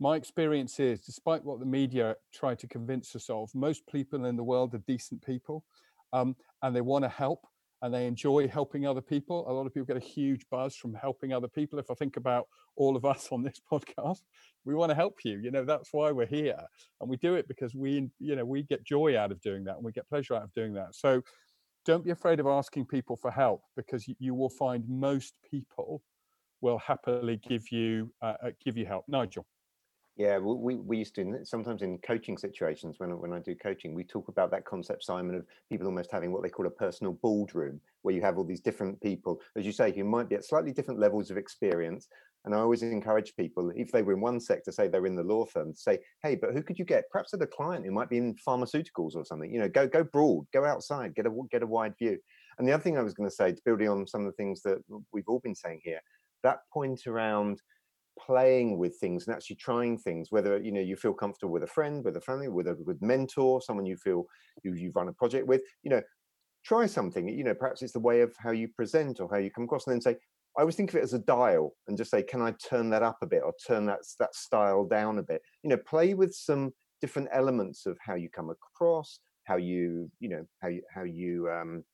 My 0.00 0.16
experience 0.16 0.80
is 0.80 1.00
despite 1.00 1.44
what 1.44 1.60
the 1.60 1.66
media 1.66 2.16
try 2.34 2.56
to 2.56 2.66
convince 2.66 3.14
us 3.14 3.30
of 3.30 3.54
most 3.54 3.86
people 3.86 4.24
in 4.24 4.36
the 4.36 4.42
world 4.42 4.74
are 4.74 4.82
decent 4.88 5.24
people 5.24 5.64
um, 6.12 6.34
and 6.62 6.74
they 6.74 6.80
want 6.80 7.04
to 7.04 7.08
help 7.08 7.46
and 7.82 7.92
they 7.92 8.06
enjoy 8.06 8.46
helping 8.46 8.86
other 8.86 9.00
people. 9.00 9.44
A 9.48 9.52
lot 9.52 9.66
of 9.66 9.74
people 9.74 9.86
get 9.86 9.96
a 9.96 10.00
huge 10.00 10.46
buzz 10.50 10.76
from 10.76 10.94
helping 10.94 11.32
other 11.32 11.48
people. 11.48 11.80
If 11.80 11.90
I 11.90 11.94
think 11.94 12.16
about 12.16 12.46
all 12.76 12.96
of 12.96 13.04
us 13.12 13.28
on 13.32 13.42
this 13.42 13.60
podcast, 13.70 14.22
we 14.64 14.74
want 14.74 14.90
to 14.90 14.94
help 14.94 15.18
you. 15.24 15.38
You 15.38 15.50
know, 15.50 15.64
that's 15.64 15.92
why 15.92 16.12
we're 16.12 16.26
here. 16.26 16.56
And 17.00 17.10
we 17.10 17.16
do 17.16 17.34
it 17.34 17.48
because 17.48 17.74
we, 17.74 18.08
you 18.20 18.36
know, 18.36 18.44
we 18.44 18.62
get 18.62 18.84
joy 18.84 19.18
out 19.18 19.32
of 19.32 19.40
doing 19.40 19.64
that 19.64 19.76
and 19.76 19.84
we 19.84 19.90
get 19.92 20.08
pleasure 20.08 20.34
out 20.34 20.44
of 20.44 20.54
doing 20.54 20.72
that. 20.74 20.94
So 20.94 21.22
don't 21.84 22.04
be 22.04 22.10
afraid 22.10 22.38
of 22.38 22.46
asking 22.46 22.86
people 22.86 23.16
for 23.16 23.32
help 23.32 23.62
because 23.76 24.08
you, 24.18 24.34
will 24.34 24.48
find 24.48 24.88
most 24.88 25.34
people 25.50 26.00
will 26.60 26.78
happily 26.78 27.40
give 27.48 27.72
you 27.72 28.12
uh, 28.22 28.34
uh 28.40 28.50
give 28.64 28.76
you 28.76 28.86
help. 28.86 29.04
Nigel. 29.08 29.44
Yeah, 30.16 30.36
we, 30.38 30.74
we 30.74 30.98
used 30.98 31.14
to 31.14 31.38
sometimes 31.44 31.80
in 31.80 31.96
coaching 31.98 32.36
situations 32.36 32.96
when 32.98 33.18
when 33.18 33.32
I 33.32 33.38
do 33.38 33.54
coaching, 33.54 33.94
we 33.94 34.04
talk 34.04 34.28
about 34.28 34.50
that 34.50 34.66
concept, 34.66 35.04
Simon, 35.04 35.36
of 35.36 35.46
people 35.70 35.86
almost 35.86 36.12
having 36.12 36.32
what 36.32 36.42
they 36.42 36.50
call 36.50 36.66
a 36.66 36.70
personal 36.70 37.14
boardroom, 37.14 37.80
where 38.02 38.14
you 38.14 38.20
have 38.20 38.36
all 38.36 38.44
these 38.44 38.60
different 38.60 39.00
people, 39.00 39.40
as 39.56 39.64
you 39.64 39.72
say, 39.72 39.90
who 39.90 40.04
might 40.04 40.28
be 40.28 40.34
at 40.34 40.44
slightly 40.44 40.72
different 40.72 41.00
levels 41.00 41.30
of 41.30 41.38
experience. 41.38 42.08
And 42.44 42.54
I 42.54 42.58
always 42.58 42.82
encourage 42.82 43.36
people, 43.36 43.72
if 43.74 43.90
they 43.90 44.02
were 44.02 44.12
in 44.12 44.20
one 44.20 44.40
sector, 44.40 44.70
say 44.72 44.88
they're 44.88 45.06
in 45.06 45.14
the 45.14 45.22
law 45.22 45.46
firm, 45.46 45.72
to 45.72 45.78
say, 45.78 46.00
hey, 46.22 46.34
but 46.34 46.52
who 46.52 46.62
could 46.62 46.78
you 46.78 46.84
get? 46.84 47.04
Perhaps 47.10 47.32
at 47.32 47.40
a 47.40 47.46
client 47.46 47.86
who 47.86 47.92
might 47.92 48.10
be 48.10 48.18
in 48.18 48.34
pharmaceuticals 48.46 49.14
or 49.14 49.24
something. 49.24 49.50
You 49.52 49.60
know, 49.60 49.68
go 49.68 49.86
go 49.86 50.04
broad, 50.04 50.44
go 50.52 50.64
outside, 50.66 51.14
get 51.14 51.26
a 51.26 51.30
get 51.50 51.62
a 51.62 51.66
wide 51.66 51.94
view. 51.98 52.18
And 52.58 52.68
the 52.68 52.72
other 52.72 52.82
thing 52.82 52.98
I 52.98 53.02
was 53.02 53.14
going 53.14 53.30
to 53.30 53.34
say, 53.34 53.54
building 53.64 53.88
on 53.88 54.06
some 54.06 54.22
of 54.22 54.26
the 54.26 54.36
things 54.36 54.60
that 54.62 54.78
we've 55.10 55.28
all 55.28 55.40
been 55.40 55.54
saying 55.54 55.80
here, 55.82 56.00
that 56.42 56.58
point 56.70 57.06
around 57.06 57.62
playing 58.18 58.78
with 58.78 58.96
things 58.98 59.26
and 59.26 59.34
actually 59.34 59.56
trying 59.56 59.98
things 59.98 60.28
whether 60.30 60.58
you 60.58 60.70
know 60.70 60.80
you 60.80 60.96
feel 60.96 61.14
comfortable 61.14 61.52
with 61.52 61.62
a 61.62 61.66
friend 61.66 62.04
with 62.04 62.16
a 62.16 62.20
family 62.20 62.48
with 62.48 62.68
a 62.68 62.74
good 62.74 63.00
mentor 63.00 63.60
someone 63.60 63.86
you 63.86 63.96
feel 63.96 64.24
you, 64.62 64.74
you've 64.74 64.94
run 64.94 65.08
a 65.08 65.12
project 65.12 65.46
with 65.46 65.62
you 65.82 65.90
know 65.90 66.02
try 66.64 66.86
something 66.86 67.28
you 67.28 67.42
know 67.42 67.54
perhaps 67.54 67.82
it's 67.82 67.92
the 67.92 67.98
way 67.98 68.20
of 68.20 68.34
how 68.38 68.50
you 68.50 68.68
present 68.68 69.18
or 69.20 69.28
how 69.30 69.38
you 69.38 69.50
come 69.50 69.64
across 69.64 69.86
and 69.86 69.94
then 69.94 70.00
say 70.00 70.16
I 70.56 70.60
always 70.60 70.76
think 70.76 70.90
of 70.90 70.96
it 70.96 71.02
as 71.02 71.14
a 71.14 71.18
dial 71.18 71.74
and 71.88 71.96
just 71.96 72.10
say, 72.10 72.22
can 72.22 72.42
I 72.42 72.52
turn 72.62 72.90
that 72.90 73.02
up 73.02 73.18
a 73.22 73.26
bit 73.26 73.42
or 73.42 73.54
turn 73.66 73.86
that 73.86 74.00
that 74.18 74.34
style 74.34 74.84
down 74.84 75.18
a 75.18 75.22
bit? 75.22 75.40
You 75.62 75.70
know, 75.70 75.78
play 75.78 76.14
with 76.14 76.34
some 76.34 76.72
different 77.00 77.28
elements 77.32 77.86
of 77.86 77.96
how 78.00 78.16
you 78.16 78.28
come 78.28 78.50
across, 78.50 79.20
how 79.44 79.56
you, 79.56 80.10
you 80.20 80.28
know, 80.28 80.44
how 80.60 80.68
you 80.68 80.82
how 80.94 81.04
you 81.04 81.50
um, 81.50 81.84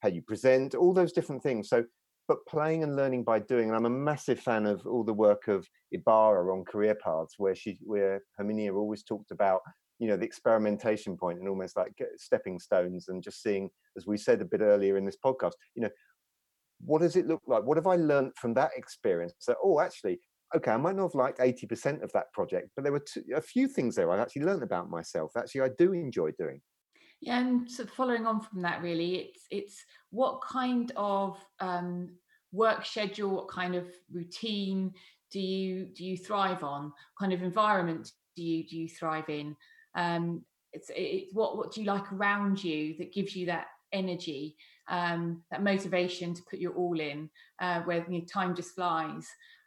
how 0.00 0.08
you 0.08 0.22
present, 0.22 0.74
all 0.74 0.94
those 0.94 1.12
different 1.12 1.42
things. 1.42 1.68
So, 1.68 1.84
but 2.28 2.46
playing 2.46 2.82
and 2.82 2.94
learning 2.94 3.24
by 3.24 3.38
doing. 3.40 3.68
And 3.68 3.76
I'm 3.76 3.86
a 3.86 3.90
massive 3.90 4.38
fan 4.38 4.66
of 4.66 4.86
all 4.86 5.02
the 5.02 5.12
work 5.12 5.48
of 5.48 5.66
Ibarra 5.90 6.52
on 6.52 6.64
career 6.64 6.94
paths, 6.94 7.34
where 7.38 7.54
she, 7.54 7.78
where 7.82 8.22
Herminia 8.38 8.74
always 8.74 9.02
talked 9.02 9.30
about 9.30 9.62
you 9.98 10.06
know 10.06 10.16
the 10.16 10.24
experimentation 10.24 11.16
point 11.16 11.40
and 11.40 11.48
almost 11.48 11.76
like 11.76 11.92
uh, 12.00 12.04
stepping 12.18 12.60
stones 12.60 13.08
and 13.08 13.20
just 13.20 13.42
seeing 13.42 13.68
as 13.96 14.06
we 14.06 14.16
said 14.16 14.40
a 14.40 14.44
bit 14.44 14.60
earlier 14.60 14.96
in 14.96 15.04
this 15.04 15.16
podcast 15.24 15.54
you 15.74 15.82
know 15.82 15.88
what 16.80 17.02
does 17.02 17.16
it 17.16 17.26
look 17.26 17.42
like? 17.46 17.64
What 17.64 17.76
have 17.76 17.86
I 17.86 17.96
learned 17.96 18.32
from 18.36 18.54
that 18.54 18.70
experience? 18.76 19.34
So, 19.38 19.54
oh, 19.62 19.80
actually, 19.80 20.20
okay, 20.56 20.70
I 20.70 20.76
might 20.76 20.96
not 20.96 21.04
have 21.04 21.14
liked 21.14 21.40
80% 21.40 22.02
of 22.02 22.12
that 22.12 22.32
project, 22.32 22.70
but 22.74 22.82
there 22.82 22.92
were 22.92 23.00
two, 23.00 23.22
a 23.34 23.40
few 23.40 23.68
things 23.68 23.96
there 23.96 24.10
I 24.10 24.20
actually 24.20 24.44
learned 24.44 24.62
about 24.62 24.90
myself. 24.90 25.32
Actually, 25.36 25.62
I 25.62 25.70
do 25.76 25.92
enjoy 25.92 26.30
doing. 26.38 26.60
Yeah, 27.20 27.40
and 27.40 27.70
so 27.70 27.84
following 27.84 28.26
on 28.26 28.40
from 28.40 28.62
that, 28.62 28.82
really, 28.82 29.16
it's 29.16 29.46
it's 29.50 29.84
what 30.10 30.40
kind 30.40 30.92
of 30.96 31.36
um, 31.60 32.10
work 32.52 32.84
schedule, 32.86 33.30
what 33.30 33.48
kind 33.48 33.74
of 33.74 33.86
routine 34.12 34.92
do 35.32 35.40
you 35.40 35.86
do 35.86 36.04
you 36.04 36.16
thrive 36.16 36.62
on? 36.62 36.84
What 36.84 36.92
kind 37.20 37.32
of 37.32 37.42
environment 37.42 38.12
do 38.36 38.42
you 38.42 38.66
do 38.66 38.76
you 38.76 38.88
thrive 38.88 39.28
in? 39.28 39.56
Um, 39.96 40.44
it's 40.72 40.90
it's 40.94 41.34
what 41.34 41.56
what 41.56 41.72
do 41.72 41.80
you 41.80 41.86
like 41.86 42.12
around 42.12 42.62
you 42.62 42.94
that 42.98 43.12
gives 43.12 43.34
you 43.34 43.46
that 43.46 43.66
energy 43.92 44.56
um, 44.88 45.42
that 45.50 45.62
motivation 45.62 46.34
to 46.34 46.42
put 46.48 46.58
your 46.58 46.72
all 46.72 46.98
in, 46.98 47.28
uh, 47.60 47.82
where 47.82 48.04
you 48.08 48.18
know, 48.18 48.24
time 48.32 48.54
just 48.54 48.74
flies, 48.74 49.26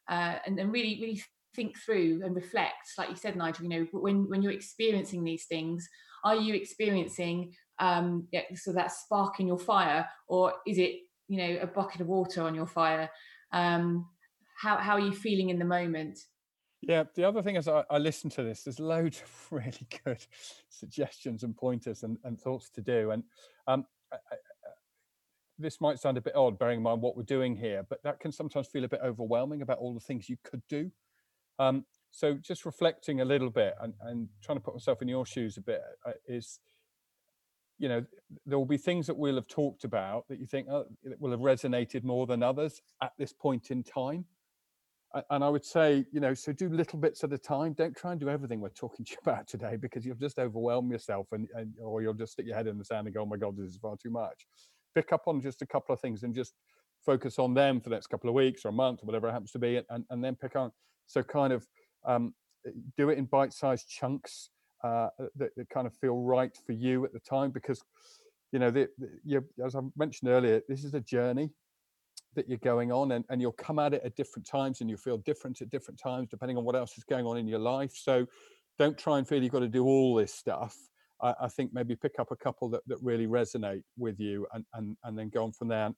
uh, 0.09 0.35
and 0.45 0.57
then 0.57 0.71
really, 0.71 0.97
really 1.01 1.23
think 1.55 1.77
through 1.77 2.21
and 2.23 2.35
reflect. 2.35 2.87
Like 2.97 3.09
you 3.09 3.15
said, 3.15 3.35
Nigel, 3.35 3.63
you 3.65 3.69
know, 3.69 3.87
when 3.91 4.29
when 4.29 4.41
you're 4.41 4.51
experiencing 4.51 5.23
these 5.23 5.45
things, 5.45 5.87
are 6.23 6.35
you 6.35 6.53
experiencing 6.53 7.53
um, 7.79 8.27
yeah, 8.31 8.43
so 8.55 8.71
that 8.73 8.91
spark 8.91 9.39
in 9.39 9.47
your 9.47 9.57
fire, 9.57 10.07
or 10.27 10.53
is 10.67 10.77
it 10.77 10.99
you 11.27 11.37
know 11.37 11.59
a 11.61 11.67
bucket 11.67 12.01
of 12.01 12.07
water 12.07 12.43
on 12.43 12.53
your 12.53 12.67
fire? 12.67 13.09
Um, 13.51 14.07
how 14.57 14.77
how 14.77 14.93
are 14.93 14.99
you 14.99 15.13
feeling 15.13 15.49
in 15.49 15.57
the 15.57 15.65
moment? 15.65 16.19
Yeah, 16.81 17.03
the 17.15 17.23
other 17.23 17.43
thing 17.43 17.57
is 17.57 17.67
I, 17.67 17.83
I 17.89 17.97
listen 17.97 18.29
to 18.31 18.43
this. 18.43 18.63
There's 18.63 18.79
loads 18.79 19.21
of 19.21 19.47
really 19.51 19.87
good 20.03 20.25
suggestions 20.69 21.43
and 21.43 21.55
pointers 21.55 22.03
and, 22.03 22.17
and 22.23 22.39
thoughts 22.39 22.69
to 22.71 22.81
do. 22.81 23.11
And 23.11 23.23
um, 23.67 23.85
I, 24.11 24.17
this 25.59 25.79
might 25.79 25.99
sound 25.99 26.17
a 26.17 26.21
bit 26.21 26.35
odd, 26.35 26.57
bearing 26.57 26.77
in 26.77 26.83
mind 26.83 27.01
what 27.01 27.15
we're 27.15 27.23
doing 27.23 27.55
here, 27.55 27.85
but 27.87 28.01
that 28.03 28.19
can 28.19 28.31
sometimes 28.31 28.67
feel 28.67 28.83
a 28.83 28.89
bit 28.89 29.01
overwhelming 29.03 29.61
about 29.61 29.77
all 29.77 29.93
the 29.93 29.99
things 29.99 30.27
you 30.27 30.37
could 30.43 30.61
do. 30.67 30.91
Um, 31.59 31.85
so 32.11 32.33
just 32.35 32.65
reflecting 32.65 33.21
a 33.21 33.25
little 33.25 33.49
bit 33.49 33.73
and, 33.81 33.93
and, 34.01 34.27
trying 34.43 34.57
to 34.57 34.63
put 34.63 34.73
myself 34.73 35.01
in 35.01 35.07
your 35.07 35.25
shoes 35.25 35.57
a 35.57 35.61
bit 35.61 35.81
uh, 36.05 36.11
is, 36.27 36.59
you 37.79 37.87
know, 37.87 38.05
there 38.45 38.57
will 38.57 38.65
be 38.65 38.77
things 38.77 39.07
that 39.07 39.17
we'll 39.17 39.35
have 39.35 39.47
talked 39.47 39.83
about 39.83 40.27
that 40.27 40.39
you 40.39 40.45
think 40.45 40.67
oh, 40.69 40.85
will 41.19 41.31
have 41.31 41.39
resonated 41.39 42.03
more 42.03 42.27
than 42.27 42.43
others 42.43 42.81
at 43.01 43.13
this 43.17 43.33
point 43.33 43.71
in 43.71 43.83
time. 43.83 44.25
And 45.29 45.43
I 45.43 45.49
would 45.49 45.65
say, 45.65 46.05
you 46.13 46.21
know, 46.21 46.33
so 46.33 46.53
do 46.53 46.69
little 46.69 46.97
bits 46.97 47.21
at 47.25 47.33
a 47.33 47.37
time. 47.37 47.73
Don't 47.73 47.95
try 47.97 48.11
and 48.11 48.19
do 48.19 48.29
everything 48.29 48.61
we're 48.61 48.69
talking 48.69 49.03
to 49.05 49.11
you 49.11 49.17
about 49.21 49.47
today 49.47 49.75
because 49.75 50.05
you'll 50.05 50.15
just 50.15 50.39
overwhelm 50.39 50.91
yourself 50.91 51.27
and, 51.33 51.49
and 51.53 51.73
or 51.81 52.01
you'll 52.01 52.13
just 52.13 52.33
stick 52.33 52.45
your 52.45 52.55
head 52.55 52.67
in 52.67 52.77
the 52.77 52.85
sand 52.85 53.07
and 53.07 53.13
go, 53.13 53.21
oh 53.21 53.25
my 53.25 53.37
God, 53.37 53.57
this 53.57 53.71
is 53.71 53.77
far 53.77 53.97
too 54.01 54.11
much 54.11 54.45
pick 54.93 55.13
up 55.13 55.27
on 55.27 55.41
just 55.41 55.61
a 55.61 55.65
couple 55.65 55.93
of 55.93 55.99
things 55.99 56.23
and 56.23 56.33
just 56.33 56.53
focus 57.05 57.39
on 57.39 57.53
them 57.53 57.79
for 57.79 57.89
the 57.89 57.95
next 57.95 58.07
couple 58.07 58.29
of 58.29 58.35
weeks 58.35 58.65
or 58.65 58.69
a 58.69 58.73
month 58.73 59.01
or 59.01 59.05
whatever 59.05 59.27
it 59.27 59.31
happens 59.31 59.51
to 59.51 59.59
be 59.59 59.81
and, 59.89 60.05
and 60.09 60.23
then 60.23 60.35
pick 60.35 60.55
on 60.55 60.71
so 61.07 61.23
kind 61.23 61.51
of 61.51 61.65
um, 62.05 62.33
do 62.97 63.09
it 63.09 63.17
in 63.17 63.25
bite-sized 63.25 63.87
chunks 63.87 64.49
uh, 64.83 65.09
that, 65.35 65.55
that, 65.55 65.69
kind 65.69 65.85
of 65.85 65.93
feel 65.95 66.17
right 66.17 66.55
for 66.65 66.71
you 66.71 67.05
at 67.05 67.13
the 67.13 67.19
time 67.19 67.51
because 67.51 67.83
you 68.51 68.59
know 68.59 68.71
the, 68.71 68.87
the, 68.97 69.09
you, 69.23 69.43
as 69.63 69.75
i 69.75 69.79
mentioned 69.95 70.29
earlier 70.29 70.61
this 70.67 70.83
is 70.83 70.93
a 70.93 70.99
journey 70.99 71.49
that 72.35 72.47
you're 72.47 72.57
going 72.59 72.91
on 72.91 73.11
and, 73.11 73.25
and 73.29 73.41
you'll 73.41 73.51
come 73.51 73.77
at 73.77 73.93
it 73.93 74.01
at 74.03 74.15
different 74.15 74.45
times 74.45 74.81
and 74.81 74.89
you 74.89 74.97
feel 74.97 75.17
different 75.19 75.61
at 75.61 75.69
different 75.69 75.99
times 75.99 76.27
depending 76.29 76.57
on 76.57 76.63
what 76.63 76.75
else 76.75 76.97
is 76.97 77.03
going 77.03 77.25
on 77.25 77.37
in 77.37 77.47
your 77.47 77.59
life 77.59 77.91
so 77.93 78.25
don't 78.79 78.97
try 78.97 79.17
and 79.17 79.27
feel 79.27 79.41
you've 79.41 79.51
got 79.51 79.59
to 79.59 79.67
do 79.67 79.85
all 79.85 80.15
this 80.15 80.33
stuff 80.33 80.75
I, 81.21 81.33
I, 81.41 81.47
think 81.47 81.71
maybe 81.73 81.95
pick 81.95 82.19
up 82.19 82.31
a 82.31 82.35
couple 82.35 82.69
that, 82.69 82.81
that 82.87 82.97
really 83.01 83.27
resonate 83.27 83.83
with 83.97 84.19
you 84.19 84.47
and, 84.53 84.65
and, 84.73 84.97
and 85.03 85.17
then 85.17 85.29
go 85.29 85.43
on 85.43 85.51
from 85.51 85.67
there. 85.67 85.87
And 85.87 85.95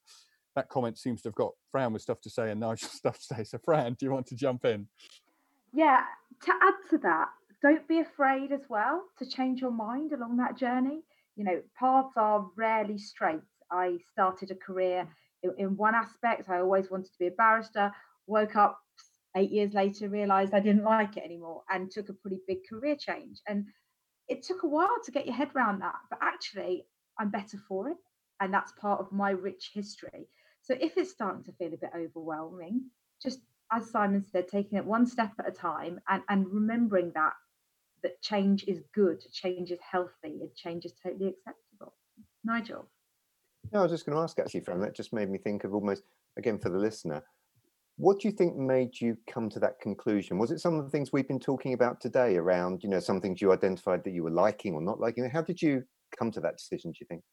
that 0.55 0.69
comment 0.69 0.97
seems 0.97 1.21
to 1.23 1.29
have 1.29 1.35
got 1.35 1.51
Fran 1.71 1.93
with 1.93 2.01
stuff 2.01 2.21
to 2.21 2.29
say 2.29 2.51
and 2.51 2.59
Nigel 2.59 2.89
stuff 2.91 3.17
to 3.19 3.35
say. 3.35 3.43
So, 3.43 3.57
Fran, 3.63 3.93
do 3.93 4.05
you 4.05 4.11
want 4.11 4.27
to 4.27 4.35
jump 4.35 4.65
in? 4.65 4.87
Yeah, 5.73 6.03
to 6.43 6.53
add 6.61 6.75
to 6.91 6.97
that, 6.99 7.29
don't 7.61 7.87
be 7.87 7.99
afraid 7.99 8.51
as 8.51 8.69
well 8.69 9.03
to 9.17 9.25
change 9.25 9.61
your 9.61 9.71
mind 9.71 10.13
along 10.13 10.37
that 10.37 10.57
journey. 10.57 11.01
You 11.35 11.43
know, 11.45 11.61
paths 11.77 12.13
are 12.15 12.49
rarely 12.55 12.97
straight. 12.97 13.41
I 13.71 13.97
started 14.11 14.51
a 14.51 14.55
career 14.55 15.07
in, 15.41 15.53
in 15.57 15.77
one 15.77 15.95
aspect, 15.95 16.49
I 16.49 16.59
always 16.59 16.89
wanted 16.91 17.11
to 17.11 17.19
be 17.19 17.27
a 17.27 17.31
barrister, 17.31 17.91
woke 18.27 18.55
up 18.55 18.79
eight 19.35 19.51
years 19.51 19.73
later, 19.73 20.09
realized 20.09 20.53
I 20.53 20.59
didn't 20.59 20.83
like 20.83 21.17
it 21.17 21.23
anymore, 21.23 21.63
and 21.69 21.89
took 21.91 22.09
a 22.09 22.13
pretty 22.13 22.39
big 22.47 22.59
career 22.69 22.95
change. 22.95 23.41
And 23.47 23.65
it 24.27 24.43
took 24.43 24.63
a 24.63 24.67
while 24.67 24.95
to 25.03 25.11
get 25.11 25.25
your 25.25 25.35
head 25.35 25.51
around 25.55 25.79
that, 25.81 25.95
but 26.09 26.19
actually, 26.21 26.85
I'm 27.19 27.29
better 27.29 27.57
for 27.67 27.89
it. 27.89 27.97
And 28.39 28.53
that's 28.53 28.71
part 28.73 28.99
of 29.01 29.11
my 29.11 29.31
rich 29.31 29.71
history. 29.73 30.27
So 30.61 30.75
if 30.79 30.97
it's 30.97 31.11
starting 31.11 31.43
to 31.45 31.53
feel 31.53 31.73
a 31.73 31.77
bit 31.77 31.91
overwhelming, 31.95 32.89
just 33.21 33.39
as 33.73 33.89
Simon 33.89 34.23
said, 34.31 34.47
taking 34.47 34.77
it 34.77 34.85
one 34.85 35.05
step 35.05 35.31
at 35.39 35.47
a 35.47 35.51
time 35.51 35.99
and, 36.07 36.21
and 36.29 36.47
remembering 36.47 37.11
that 37.15 37.33
that 38.03 38.21
change 38.21 38.65
is 38.67 38.81
good, 38.93 39.23
change 39.31 39.71
is 39.71 39.79
healthy, 39.81 40.41
and 40.41 40.53
change 40.55 40.85
is 40.85 40.93
totally 41.01 41.29
acceptable. 41.29 41.93
Nigel. 42.43 42.85
No, 43.71 43.79
I 43.79 43.83
was 43.83 43.91
just 43.91 44.05
going 44.05 44.15
to 44.15 44.21
ask 44.21 44.37
actually, 44.39 44.59
Fran, 44.59 44.81
that 44.81 44.95
just 44.95 45.13
made 45.13 45.29
me 45.29 45.37
think 45.37 45.63
of 45.63 45.73
almost 45.73 46.03
again 46.37 46.59
for 46.59 46.69
the 46.69 46.77
listener, 46.77 47.23
what 47.97 48.19
do 48.19 48.27
you 48.27 48.31
think 48.33 48.55
made 48.55 48.99
you 48.99 49.17
come 49.29 49.49
to 49.49 49.59
that 49.59 49.79
conclusion? 49.79 50.37
Was 50.37 50.51
it 50.51 50.59
some 50.59 50.77
of 50.77 50.83
the 50.83 50.89
things 50.89 51.11
we've 51.11 51.27
been 51.27 51.39
talking 51.39 51.73
about 51.73 52.01
today 52.01 52.37
around, 52.37 52.83
you 52.83 52.89
know, 52.89 52.99
some 52.99 53.21
things 53.21 53.41
you 53.41 53.53
identified 53.53 54.03
that 54.03 54.11
you 54.11 54.23
were 54.23 54.31
liking 54.31 54.73
or 54.73 54.81
not 54.81 54.99
liking? 54.99 55.29
How 55.29 55.41
did 55.41 55.61
you 55.61 55.83
come 56.17 56.31
to 56.31 56.41
that 56.41 56.57
decision, 56.57 56.91
do 56.91 56.97
you 57.01 57.07
think? 57.07 57.23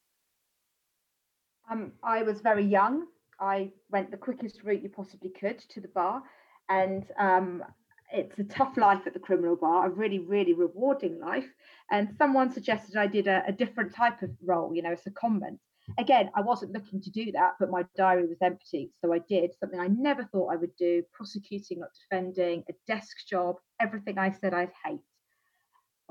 Um, 1.71 1.93
I 2.03 2.23
was 2.23 2.41
very 2.41 2.65
young. 2.65 3.07
I 3.41 3.71
went 3.91 4.11
the 4.11 4.17
quickest 4.17 4.63
route 4.63 4.83
you 4.83 4.89
possibly 4.89 5.31
could 5.31 5.59
to 5.71 5.81
the 5.81 5.89
bar. 5.89 6.23
And 6.69 7.05
um, 7.19 7.65
it's 8.13 8.39
a 8.39 8.45
tough 8.45 8.77
life 8.77 9.03
at 9.07 9.15
the 9.15 9.21
criminal 9.21 9.57
bar, 9.57 9.87
a 9.87 9.91
really, 9.91 10.19
really 10.19 10.55
rewarding 10.55 11.21
life. 11.21 11.49
And 11.91 12.15
someone 12.19 12.53
suggested 12.53 12.97
I 12.97 13.07
did 13.07 13.27
a, 13.27 13.43
a 13.47 13.53
different 13.53 13.95
type 13.95 14.23
of 14.23 14.31
role, 14.45 14.75
you 14.75 14.83
know, 14.83 14.93
as 14.93 15.07
a 15.07 15.11
secondment 15.11 15.59
again, 15.99 16.31
I 16.35 16.41
wasn't 16.41 16.73
looking 16.73 17.01
to 17.01 17.11
do 17.11 17.33
that, 17.33 17.53
but 17.59 17.71
my 17.71 17.85
diary 17.97 18.27
was 18.27 18.39
empty. 18.43 18.93
So 19.01 19.13
I 19.13 19.21
did 19.29 19.53
something 19.59 19.81
I 19.81 19.89
never 19.89 20.25
thought 20.25 20.53
I 20.53 20.57
would 20.57 20.75
do 20.77 21.03
prosecuting, 21.13 21.81
not 21.81 21.91
defending, 22.03 22.65
a 22.69 22.73
desk 22.87 23.27
job, 23.29 23.57
everything 23.81 24.19
I 24.19 24.33
said 24.33 24.55
I'd 24.55 24.73
hate. 24.85 25.01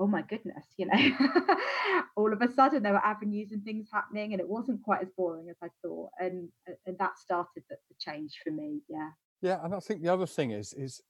Oh 0.00 0.06
my 0.06 0.22
goodness, 0.22 0.64
you 0.78 0.86
know, 0.86 0.94
all 2.16 2.32
of 2.32 2.40
a 2.40 2.50
sudden 2.50 2.82
there 2.82 2.94
were 2.94 3.04
avenues 3.04 3.52
and 3.52 3.62
things 3.62 3.88
happening, 3.92 4.32
and 4.32 4.40
it 4.40 4.48
wasn't 4.48 4.82
quite 4.82 5.02
as 5.02 5.10
boring 5.16 5.50
as 5.50 5.56
I 5.62 5.68
thought. 5.82 6.10
And 6.18 6.48
and 6.86 6.98
that 6.98 7.18
started 7.18 7.62
the, 7.68 7.76
the 7.88 7.94
change 7.98 8.40
for 8.42 8.50
me. 8.50 8.80
Yeah. 8.88 9.10
Yeah. 9.42 9.58
And 9.62 9.74
I 9.74 9.80
think 9.80 10.02
the 10.02 10.08
other 10.08 10.26
thing 10.26 10.50
is, 10.52 10.72
is, 10.72 11.02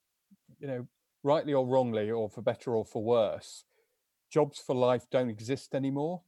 you 0.59 0.66
know, 0.66 0.87
rightly 1.22 1.55
or 1.55 1.66
wrongly, 1.66 2.11
or 2.11 2.29
for 2.29 2.42
better 2.42 2.74
or 2.74 2.85
for 2.85 3.03
worse, 3.03 3.64
jobs 4.31 4.59
for 4.59 4.74
life 4.74 5.07
don't 5.11 5.31
exist 5.31 5.74
anymore 5.74 6.22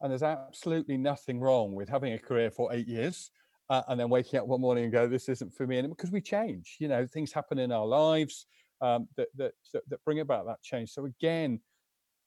and 0.00 0.10
there's 0.10 0.22
absolutely 0.22 0.96
nothing 0.96 1.40
wrong 1.40 1.74
with 1.74 1.88
having 1.88 2.14
a 2.14 2.18
career 2.18 2.50
for 2.50 2.72
eight 2.72 2.88
years 2.88 3.30
uh, 3.68 3.82
and 3.88 4.00
then 4.00 4.08
waking 4.08 4.38
up 4.40 4.46
one 4.46 4.60
morning 4.60 4.84
and 4.84 4.92
go, 4.92 5.06
this 5.06 5.28
isn't 5.28 5.54
for 5.54 5.66
me 5.66 5.78
anymore. 5.78 5.94
Because 5.96 6.10
we 6.10 6.20
change, 6.20 6.76
you 6.80 6.88
know, 6.88 7.06
things 7.06 7.32
happen 7.32 7.58
in 7.58 7.70
our 7.70 7.86
lives 7.86 8.46
um, 8.80 9.06
that, 9.16 9.28
that, 9.36 9.52
that 9.72 10.04
bring 10.04 10.20
about 10.20 10.46
that 10.46 10.62
change. 10.62 10.90
So 10.90 11.04
again, 11.04 11.60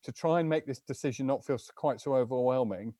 to 0.03 0.11
try 0.11 0.39
and 0.39 0.49
make 0.49 0.65
this 0.65 0.79
decision 0.79 1.25
not 1.27 1.45
feel 1.45 1.57
quite 1.75 2.01
so 2.01 2.15
overwhelming, 2.15 2.93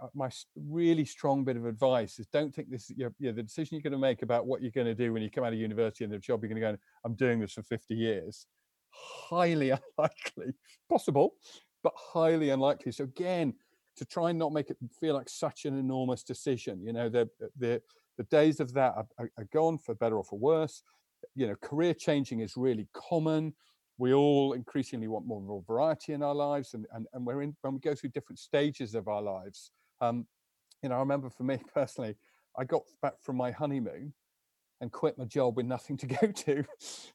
uh, 0.00 0.06
my 0.14 0.30
really 0.56 1.04
strong 1.04 1.44
bit 1.44 1.56
of 1.56 1.66
advice 1.66 2.18
is 2.18 2.26
don't 2.28 2.54
think 2.54 2.70
this 2.70 2.90
you 2.96 3.12
know, 3.20 3.32
the 3.32 3.42
decision 3.42 3.74
you're 3.74 3.82
going 3.82 3.92
to 3.92 3.98
make 3.98 4.22
about 4.22 4.46
what 4.46 4.62
you're 4.62 4.70
going 4.70 4.86
to 4.86 4.94
do 4.94 5.12
when 5.12 5.22
you 5.22 5.30
come 5.30 5.44
out 5.44 5.52
of 5.52 5.58
university 5.58 6.04
and 6.04 6.12
the 6.12 6.18
job 6.18 6.42
you're 6.42 6.48
going 6.48 6.58
to 6.58 6.72
go 6.72 6.76
i'm 7.04 7.12
doing 7.12 7.38
this 7.38 7.52
for 7.52 7.62
50 7.62 7.94
years 7.94 8.46
highly 8.88 9.70
unlikely 9.98 10.54
possible 10.88 11.34
but 11.82 11.92
highly 11.94 12.48
unlikely 12.48 12.92
so 12.92 13.04
again 13.04 13.52
to 13.96 14.04
try 14.04 14.30
and 14.30 14.38
not 14.38 14.52
make 14.52 14.70
it 14.70 14.76
feel 15.00 15.14
like 15.14 15.28
such 15.28 15.64
an 15.64 15.78
enormous 15.78 16.22
decision. 16.22 16.82
You 16.82 16.92
know, 16.92 17.08
the 17.08 17.28
the 17.58 17.82
the 18.18 18.24
days 18.24 18.60
of 18.60 18.72
that 18.74 18.94
are, 19.18 19.30
are 19.38 19.48
gone 19.52 19.78
for 19.78 19.94
better 19.94 20.16
or 20.16 20.24
for 20.24 20.38
worse. 20.38 20.82
You 21.34 21.46
know, 21.46 21.56
career 21.56 21.94
changing 21.94 22.40
is 22.40 22.56
really 22.56 22.88
common. 22.92 23.54
We 23.98 24.14
all 24.14 24.54
increasingly 24.54 25.08
want 25.08 25.26
more 25.26 25.38
and 25.38 25.46
more 25.46 25.62
variety 25.66 26.12
in 26.12 26.22
our 26.22 26.34
lives, 26.34 26.74
and 26.74 26.86
and, 26.92 27.06
and 27.12 27.26
we're 27.26 27.42
in 27.42 27.56
when 27.62 27.74
we 27.74 27.80
go 27.80 27.94
through 27.94 28.10
different 28.10 28.38
stages 28.38 28.94
of 28.94 29.08
our 29.08 29.22
lives. 29.22 29.70
Um, 30.00 30.26
you 30.82 30.88
know, 30.88 30.96
I 30.96 31.00
remember 31.00 31.30
for 31.30 31.44
me 31.44 31.58
personally, 31.74 32.16
I 32.58 32.64
got 32.64 32.82
back 33.02 33.14
from 33.22 33.36
my 33.36 33.50
honeymoon, 33.50 34.14
and 34.82 34.90
quit 34.90 35.16
my 35.16 35.24
job 35.24 35.56
with 35.56 35.64
nothing 35.64 35.96
to 35.96 36.06
go 36.20 36.26
to. 36.26 36.64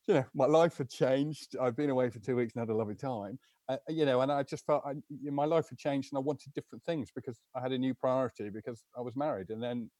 you 0.07 0.13
know, 0.13 0.25
my 0.33 0.45
life 0.45 0.77
had 0.77 0.89
changed. 0.89 1.55
I've 1.61 1.75
been 1.75 1.89
away 1.89 2.09
for 2.09 2.19
two 2.19 2.35
weeks 2.35 2.53
and 2.55 2.61
had 2.61 2.73
a 2.73 2.75
lovely 2.75 2.95
time. 2.95 3.37
Uh, 3.69 3.75
you 3.89 4.05
know, 4.05 4.21
and 4.21 4.31
I 4.31 4.41
just 4.43 4.65
felt 4.65 4.83
I, 4.85 4.93
my 5.29 5.43
life 5.43 5.67
had 5.69 5.77
changed 5.77 6.13
and 6.13 6.17
I 6.17 6.21
wanted 6.21 6.53
different 6.53 6.83
things 6.85 7.11
because 7.13 7.37
I 7.53 7.61
had 7.61 7.73
a 7.73 7.77
new 7.77 7.93
priority 7.93 8.49
because 8.49 8.85
I 8.97 9.01
was 9.01 9.17
married. 9.17 9.49
And 9.49 9.61
then 9.61 9.91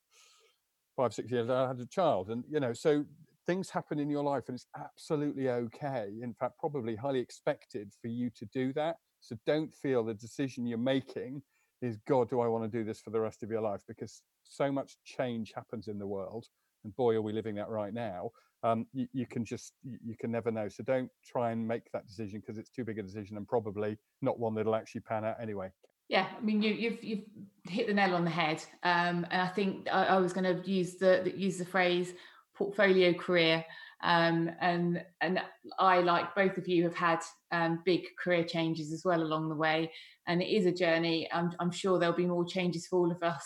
five, 0.96 1.14
six 1.14 1.30
years 1.30 1.50
I 1.50 1.68
had 1.68 1.80
a 1.80 1.86
child. 1.86 2.30
And, 2.30 2.46
you 2.50 2.62
know, 2.62 2.72
so 2.72 3.04
things 3.48 3.70
happen 3.70 3.98
in 3.98 4.10
your 4.10 4.24
life 4.24 4.44
and 4.48 4.56
it's 4.56 4.68
absolutely 4.78 5.50
okay. 5.50 6.12
In 6.22 6.34
fact, 6.34 6.60
probably 6.60 6.96
highly 6.96 7.20
expected 7.20 7.92
for 8.02 8.10
you 8.10 8.30
to 8.38 8.46
do 8.54 8.74
that. 8.74 8.98
So 9.22 9.36
don't 9.46 9.74
feel 9.74 10.04
the 10.04 10.14
decision 10.14 10.68
you're 10.68 10.78
making 10.78 11.42
is, 11.82 11.98
God, 12.08 12.30
do 12.30 12.42
I 12.42 12.48
want 12.48 12.70
to 12.70 12.78
do 12.78 12.84
this 12.84 13.02
for 13.02 13.10
the 13.10 13.20
rest 13.20 13.42
of 13.44 13.50
your 13.50 13.62
life? 13.62 13.82
Because 13.88 14.22
so 14.44 14.72
much 14.72 14.98
change 15.06 15.54
happens 15.56 15.88
in 15.88 15.98
the 15.98 16.08
world 16.08 16.46
and 16.84 16.96
boy 16.96 17.16
are 17.16 17.22
we 17.22 17.34
living 17.34 17.56
that 17.56 17.70
right 17.70 17.94
now 17.94 18.32
um, 18.64 18.88
you, 18.94 19.08
you, 19.14 19.26
can 19.26 19.46
just 19.46 19.74
you 19.84 20.16
can 20.20 20.32
never 20.32 20.52
know 20.52 20.68
so 20.68 20.84
don't 20.84 21.10
try 21.26 21.52
and 21.52 21.68
make 21.68 21.92
that 21.94 22.08
decision 22.08 22.40
because 22.40 22.58
it's 22.58 22.70
too 22.70 22.84
big 22.84 22.98
a 22.98 23.04
decision 23.04 23.38
and 23.38 23.48
probably 23.48 23.98
not 24.22 24.40
one 24.40 24.56
that'll 24.56 24.76
actually 24.76 25.02
pan 25.02 25.24
out 25.24 25.36
anyway 25.42 25.70
yeah 26.10 26.28
i 26.36 26.42
mean 26.42 26.62
you, 26.62 26.72
have 26.72 26.80
you've, 26.80 27.04
you've 27.04 27.26
hit 27.70 27.88
the 27.88 27.94
nail 27.94 28.16
on 28.16 28.24
the 28.24 28.32
head 28.32 28.64
um, 28.84 29.26
and 29.30 29.42
i 29.42 29.48
think 29.48 29.88
i, 29.92 30.06
I 30.06 30.18
was 30.18 30.34
going 30.34 30.44
to 30.44 30.70
use 30.70 30.96
the 30.96 31.32
use 31.36 31.58
the 31.58 31.66
phrase 31.66 32.14
portfolio 32.58 33.14
career 33.14 33.64
um, 34.04 34.52
and 34.62 35.04
and 35.22 35.42
I 35.80 36.02
like 36.02 36.36
both 36.36 36.58
of 36.58 36.68
you 36.68 36.84
have 36.84 36.96
had 36.96 37.20
um, 37.52 37.82
big 37.86 38.04
career 38.22 38.44
changes 38.44 38.94
as 38.94 39.04
well 39.04 39.22
along 39.22 39.50
the 39.50 39.56
way 39.56 39.92
and 40.28 40.42
it 40.42 40.48
is 40.48 40.66
a 40.66 40.72
journey 40.72 41.28
I'm, 41.32 41.52
I'm 41.60 41.72
sure 41.72 41.98
there'll 42.00 42.16
be 42.16 42.26
more 42.26 42.46
changes 42.46 42.88
for 42.88 43.00
all 43.00 43.12
of 43.12 43.24
us 43.24 43.46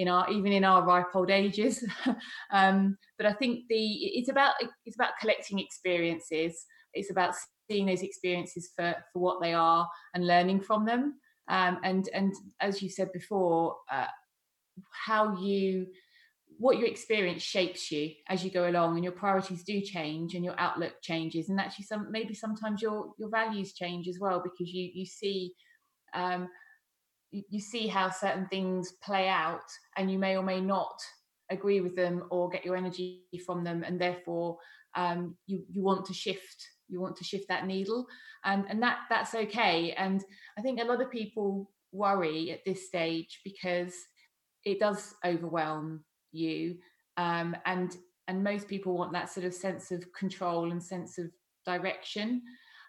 in 0.00 0.08
our 0.08 0.30
even 0.30 0.52
in 0.52 0.64
our 0.64 0.82
ripe 0.82 1.14
old 1.14 1.30
ages. 1.30 1.84
um, 2.50 2.96
but 3.18 3.26
I 3.26 3.34
think 3.34 3.66
the 3.68 3.94
it's 4.18 4.30
about 4.30 4.54
it's 4.86 4.96
about 4.96 5.18
collecting 5.20 5.58
experiences. 5.58 6.64
It's 6.94 7.10
about 7.10 7.34
seeing 7.70 7.86
those 7.86 8.02
experiences 8.02 8.70
for 8.74 8.94
for 9.12 9.18
what 9.18 9.42
they 9.42 9.52
are 9.52 9.86
and 10.14 10.26
learning 10.26 10.62
from 10.62 10.86
them. 10.86 11.20
Um, 11.48 11.78
and 11.84 12.08
and 12.14 12.32
as 12.60 12.80
you 12.80 12.88
said 12.88 13.12
before, 13.12 13.76
uh, 13.92 14.06
how 14.90 15.36
you 15.38 15.86
what 16.60 16.76
you 16.76 16.84
experience 16.84 17.42
shapes 17.42 17.90
you 17.90 18.10
as 18.28 18.44
you 18.44 18.50
go 18.50 18.68
along 18.68 18.94
and 18.94 19.02
your 19.02 19.14
priorities 19.14 19.64
do 19.64 19.80
change 19.80 20.34
and 20.34 20.44
your 20.44 20.54
outlook 20.58 20.92
changes. 21.00 21.48
And 21.48 21.58
actually 21.58 21.86
some 21.86 22.12
maybe 22.12 22.34
sometimes 22.34 22.82
your 22.82 23.14
your 23.18 23.30
values 23.30 23.72
change 23.72 24.06
as 24.08 24.18
well 24.20 24.42
because 24.44 24.70
you 24.70 24.90
you 24.92 25.06
see 25.06 25.54
um, 26.12 26.48
you 27.30 27.60
see 27.60 27.86
how 27.86 28.10
certain 28.10 28.46
things 28.48 28.92
play 29.02 29.26
out 29.26 29.64
and 29.96 30.12
you 30.12 30.18
may 30.18 30.36
or 30.36 30.42
may 30.42 30.60
not 30.60 31.00
agree 31.48 31.80
with 31.80 31.96
them 31.96 32.24
or 32.30 32.50
get 32.50 32.64
your 32.64 32.76
energy 32.76 33.22
from 33.46 33.64
them. 33.64 33.82
And 33.82 33.98
therefore 33.98 34.58
um, 34.94 35.36
you 35.46 35.64
you 35.70 35.82
want 35.82 36.04
to 36.06 36.12
shift 36.12 36.68
you 36.88 37.00
want 37.00 37.16
to 37.16 37.24
shift 37.24 37.48
that 37.48 37.66
needle. 37.66 38.06
And 38.44 38.66
and 38.68 38.82
that 38.82 38.98
that's 39.08 39.34
okay. 39.34 39.92
And 39.92 40.22
i 40.58 40.60
think 40.60 40.78
a 40.78 40.84
lot 40.84 41.00
of 41.00 41.10
people 41.10 41.70
worry 41.90 42.50
at 42.50 42.66
this 42.66 42.86
stage 42.86 43.40
because 43.44 43.94
it 44.66 44.78
does 44.78 45.14
overwhelm 45.24 46.04
you 46.32 46.76
um, 47.16 47.56
and 47.66 47.96
and 48.28 48.44
most 48.44 48.68
people 48.68 48.96
want 48.96 49.12
that 49.12 49.30
sort 49.30 49.46
of 49.46 49.54
sense 49.54 49.90
of 49.90 50.04
control 50.12 50.70
and 50.70 50.82
sense 50.82 51.18
of 51.18 51.26
direction 51.66 52.42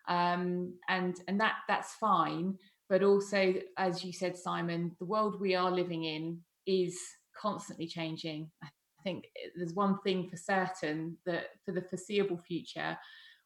um, 0.07 0.73
and 0.89 1.21
and 1.27 1.39
that 1.39 1.55
that's 1.67 1.93
fine 1.95 2.57
but 2.89 3.03
also 3.03 3.53
as 3.77 4.03
you 4.03 4.11
said 4.11 4.37
simon 4.37 4.95
the 4.99 5.05
world 5.05 5.39
we 5.39 5.55
are 5.55 5.71
living 5.71 6.03
in 6.03 6.39
is 6.67 6.99
constantly 7.39 7.87
changing. 7.87 8.49
I 8.63 8.67
think 9.03 9.25
eh, 9.37 9.49
there's 9.55 9.73
one 9.73 9.97
thing 10.03 10.29
for 10.29 10.37
certain 10.37 11.17
that 11.25 11.45
for 11.65 11.71
the 11.71 11.81
foreseeable 11.81 12.37
future 12.37 12.97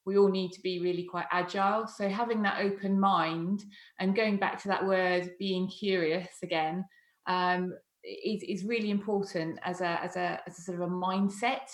we 0.05 0.19
all 0.19 0.29
need 0.29 0.51
to 0.51 0.62
be 0.62 0.79
really 0.79 1.03
quite 1.03 1.25
agile. 1.31 1.88
So 1.88 2.08
having 2.08 2.43
that 2.43 2.62
open 2.62 2.99
mind 2.99 3.63
and 3.99 4.15
going 4.15 4.38
back 4.38 4.62
to 4.62 4.67
that 4.67 4.86
word 4.86 5.31
being 5.39 5.67
curious 5.67 6.29
again 6.43 6.86
um, 7.25 7.73
is, 8.06 8.44
is 8.44 8.65
really 8.65 8.91
important 8.91 9.60
as 9.63 9.82
a, 9.82 10.02
as 10.04 10.15
a 10.15 10.39
as 10.48 10.60
a 10.60 10.62
sort 10.62 10.82
of 10.82 10.88
a 10.89 10.91
mindset 10.91 11.70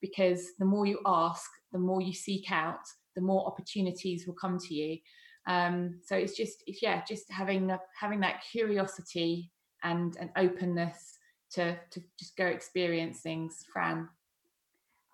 because 0.00 0.48
the 0.58 0.64
more 0.64 0.86
you 0.86 0.98
ask 1.06 1.50
the 1.72 1.78
more 1.78 2.00
you 2.00 2.12
seek 2.12 2.50
out 2.50 2.80
the 3.14 3.22
more 3.22 3.46
opportunities 3.46 4.26
will 4.26 4.34
come 4.34 4.58
to 4.58 4.74
you. 4.74 4.98
Um, 5.46 6.00
so 6.04 6.16
it's 6.16 6.36
just 6.36 6.62
it's, 6.66 6.82
yeah 6.82 7.02
just 7.06 7.30
having 7.30 7.70
a, 7.70 7.80
having 7.98 8.20
that 8.20 8.42
curiosity 8.50 9.50
and 9.82 10.16
an 10.16 10.30
openness 10.36 11.18
to 11.54 11.76
to 11.90 12.02
just 12.18 12.36
go 12.36 12.46
experience 12.46 13.20
things 13.20 13.64
fran. 13.72 14.08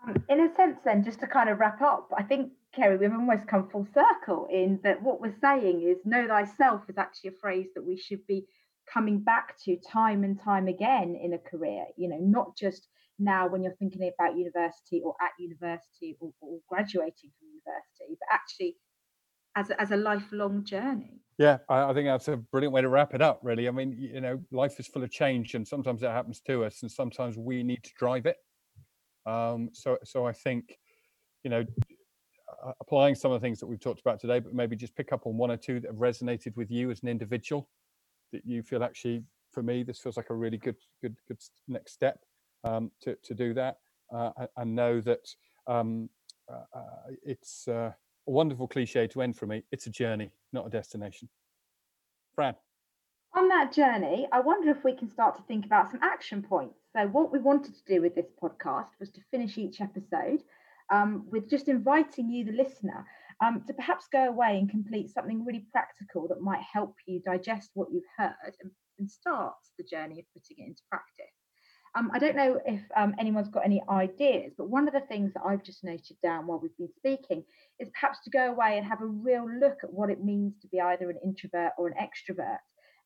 Um, 0.06 0.22
in 0.28 0.40
a 0.40 0.54
sense 0.54 0.78
then 0.84 1.02
just 1.02 1.18
to 1.20 1.26
kind 1.26 1.48
of 1.48 1.58
wrap 1.58 1.82
up 1.82 2.08
i 2.16 2.22
think 2.22 2.52
kerry 2.72 2.96
we've 2.96 3.12
almost 3.12 3.48
come 3.48 3.68
full 3.68 3.84
circle 3.92 4.46
in 4.48 4.78
that 4.84 5.02
what 5.02 5.20
we're 5.20 5.34
saying 5.40 5.82
is 5.82 5.96
know 6.04 6.28
thyself 6.28 6.82
is 6.88 6.96
actually 6.98 7.30
a 7.30 7.40
phrase 7.40 7.66
that 7.74 7.84
we 7.84 7.96
should 7.96 8.24
be 8.28 8.46
coming 8.92 9.20
back 9.20 9.56
to 9.64 9.76
time 9.76 10.24
and 10.24 10.40
time 10.40 10.68
again 10.68 11.18
in 11.22 11.32
a 11.34 11.38
career 11.38 11.84
you 11.96 12.08
know 12.08 12.18
not 12.20 12.56
just 12.56 12.88
now 13.18 13.48
when 13.48 13.62
you're 13.62 13.74
thinking 13.78 14.10
about 14.18 14.36
university 14.36 15.02
or 15.04 15.14
at 15.20 15.30
university 15.38 16.16
or, 16.20 16.32
or 16.40 16.58
graduating 16.68 17.30
from 17.38 17.48
university 17.48 18.16
but 18.18 18.28
actually 18.32 18.76
as 19.58 19.70
a, 19.70 19.80
as 19.80 19.90
a 19.90 19.96
lifelong 19.96 20.64
journey. 20.64 21.20
Yeah, 21.38 21.58
I, 21.68 21.90
I, 21.90 21.94
think 21.94 22.06
that's 22.06 22.28
a 22.28 22.36
brilliant 22.36 22.72
way 22.72 22.82
to 22.82 22.88
wrap 22.88 23.14
it 23.14 23.22
up. 23.22 23.40
Really, 23.42 23.68
I 23.68 23.70
mean, 23.70 23.96
you 23.98 24.20
know, 24.20 24.40
life 24.50 24.78
is 24.78 24.86
full 24.86 25.02
of 25.02 25.10
change, 25.10 25.54
and 25.54 25.66
sometimes 25.66 26.02
it 26.02 26.10
happens 26.10 26.40
to 26.46 26.64
us, 26.64 26.82
and 26.82 26.90
sometimes 26.90 27.36
we 27.36 27.62
need 27.62 27.82
to 27.84 27.90
drive 27.98 28.26
it. 28.26 28.36
Um, 29.26 29.70
so, 29.72 29.98
so 30.04 30.26
I 30.26 30.32
think, 30.32 30.78
you 31.44 31.50
know, 31.50 31.64
applying 32.80 33.14
some 33.14 33.30
of 33.30 33.40
the 33.40 33.44
things 33.44 33.60
that 33.60 33.66
we've 33.66 33.80
talked 33.80 34.00
about 34.00 34.20
today, 34.20 34.40
but 34.40 34.54
maybe 34.54 34.74
just 34.74 34.96
pick 34.96 35.12
up 35.12 35.26
on 35.26 35.36
one 35.36 35.50
or 35.50 35.56
two 35.56 35.80
that 35.80 35.88
have 35.88 35.96
resonated 35.96 36.56
with 36.56 36.70
you 36.70 36.90
as 36.90 37.02
an 37.02 37.08
individual, 37.08 37.68
that 38.32 38.46
you 38.46 38.62
feel 38.62 38.82
actually, 38.82 39.22
for 39.52 39.62
me, 39.62 39.82
this 39.82 39.98
feels 39.98 40.16
like 40.16 40.30
a 40.30 40.34
really 40.34 40.58
good, 40.58 40.76
good, 41.02 41.16
good 41.26 41.38
next 41.66 41.92
step 41.92 42.18
um, 42.64 42.90
to 43.02 43.16
to 43.22 43.34
do 43.34 43.54
that, 43.54 43.78
uh, 44.14 44.30
and 44.56 44.74
know 44.74 45.00
that 45.00 45.28
um, 45.66 46.08
uh, 46.50 46.78
uh, 46.78 47.10
it's. 47.24 47.68
Uh, 47.68 47.92
a 48.28 48.30
wonderful 48.30 48.68
cliche 48.68 49.06
to 49.08 49.22
end 49.22 49.36
for 49.36 49.46
me. 49.46 49.64
It's 49.72 49.86
a 49.86 49.90
journey, 49.90 50.30
not 50.52 50.66
a 50.66 50.70
destination. 50.70 51.28
Fran. 52.34 52.54
On 53.34 53.48
that 53.48 53.72
journey, 53.72 54.28
I 54.32 54.40
wonder 54.40 54.70
if 54.70 54.84
we 54.84 54.94
can 54.94 55.10
start 55.10 55.36
to 55.36 55.42
think 55.42 55.64
about 55.64 55.90
some 55.90 56.00
action 56.02 56.42
points. 56.42 56.78
So, 56.92 57.06
what 57.08 57.32
we 57.32 57.38
wanted 57.38 57.74
to 57.74 57.84
do 57.84 58.02
with 58.02 58.14
this 58.14 58.30
podcast 58.42 58.88
was 59.00 59.10
to 59.10 59.20
finish 59.30 59.58
each 59.58 59.80
episode 59.80 60.42
um, 60.90 61.26
with 61.30 61.48
just 61.48 61.68
inviting 61.68 62.30
you, 62.30 62.44
the 62.44 62.52
listener, 62.52 63.04
um, 63.44 63.62
to 63.66 63.72
perhaps 63.72 64.06
go 64.12 64.28
away 64.28 64.58
and 64.58 64.70
complete 64.70 65.10
something 65.10 65.44
really 65.44 65.66
practical 65.70 66.26
that 66.28 66.40
might 66.40 66.62
help 66.72 66.94
you 67.06 67.20
digest 67.20 67.70
what 67.74 67.88
you've 67.92 68.02
heard 68.16 68.54
and, 68.62 68.70
and 68.98 69.10
start 69.10 69.54
the 69.78 69.84
journey 69.84 70.18
of 70.18 70.26
putting 70.34 70.64
it 70.64 70.68
into 70.68 70.82
practice. 70.90 71.32
Um, 71.96 72.10
I 72.12 72.18
don't 72.18 72.36
know 72.36 72.60
if 72.66 72.80
um, 72.96 73.14
anyone's 73.18 73.48
got 73.48 73.64
any 73.64 73.82
ideas, 73.88 74.52
but 74.58 74.68
one 74.68 74.86
of 74.86 74.94
the 74.94 75.00
things 75.08 75.32
that 75.34 75.42
I've 75.46 75.62
just 75.62 75.82
noted 75.82 76.16
down 76.22 76.46
while 76.46 76.60
we've 76.60 76.76
been 76.76 76.92
speaking 76.96 77.44
is 77.80 77.88
perhaps 77.98 78.18
to 78.24 78.30
go 78.30 78.50
away 78.50 78.76
and 78.76 78.86
have 78.86 79.00
a 79.00 79.06
real 79.06 79.48
look 79.48 79.78
at 79.82 79.92
what 79.92 80.10
it 80.10 80.22
means 80.22 80.54
to 80.60 80.68
be 80.68 80.80
either 80.80 81.08
an 81.08 81.18
introvert 81.24 81.72
or 81.78 81.88
an 81.88 81.94
extrovert, 81.94 82.58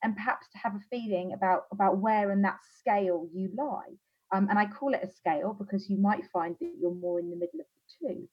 and 0.02 0.16
perhaps 0.16 0.48
to 0.52 0.58
have 0.58 0.74
a 0.74 0.80
feeling 0.90 1.32
about, 1.32 1.64
about 1.72 1.98
where 1.98 2.32
in 2.32 2.42
that 2.42 2.58
scale 2.78 3.28
you 3.32 3.50
lie. 3.56 3.94
Um, 4.34 4.48
and 4.50 4.58
I 4.58 4.66
call 4.66 4.94
it 4.94 5.04
a 5.04 5.12
scale 5.12 5.54
because 5.56 5.88
you 5.88 5.98
might 5.98 6.24
find 6.32 6.56
that 6.60 6.72
you're 6.80 6.94
more 6.94 7.20
in 7.20 7.30
the 7.30 7.36
middle 7.36 7.60
of 7.60 7.66
the 8.00 8.06
two. 8.08 8.28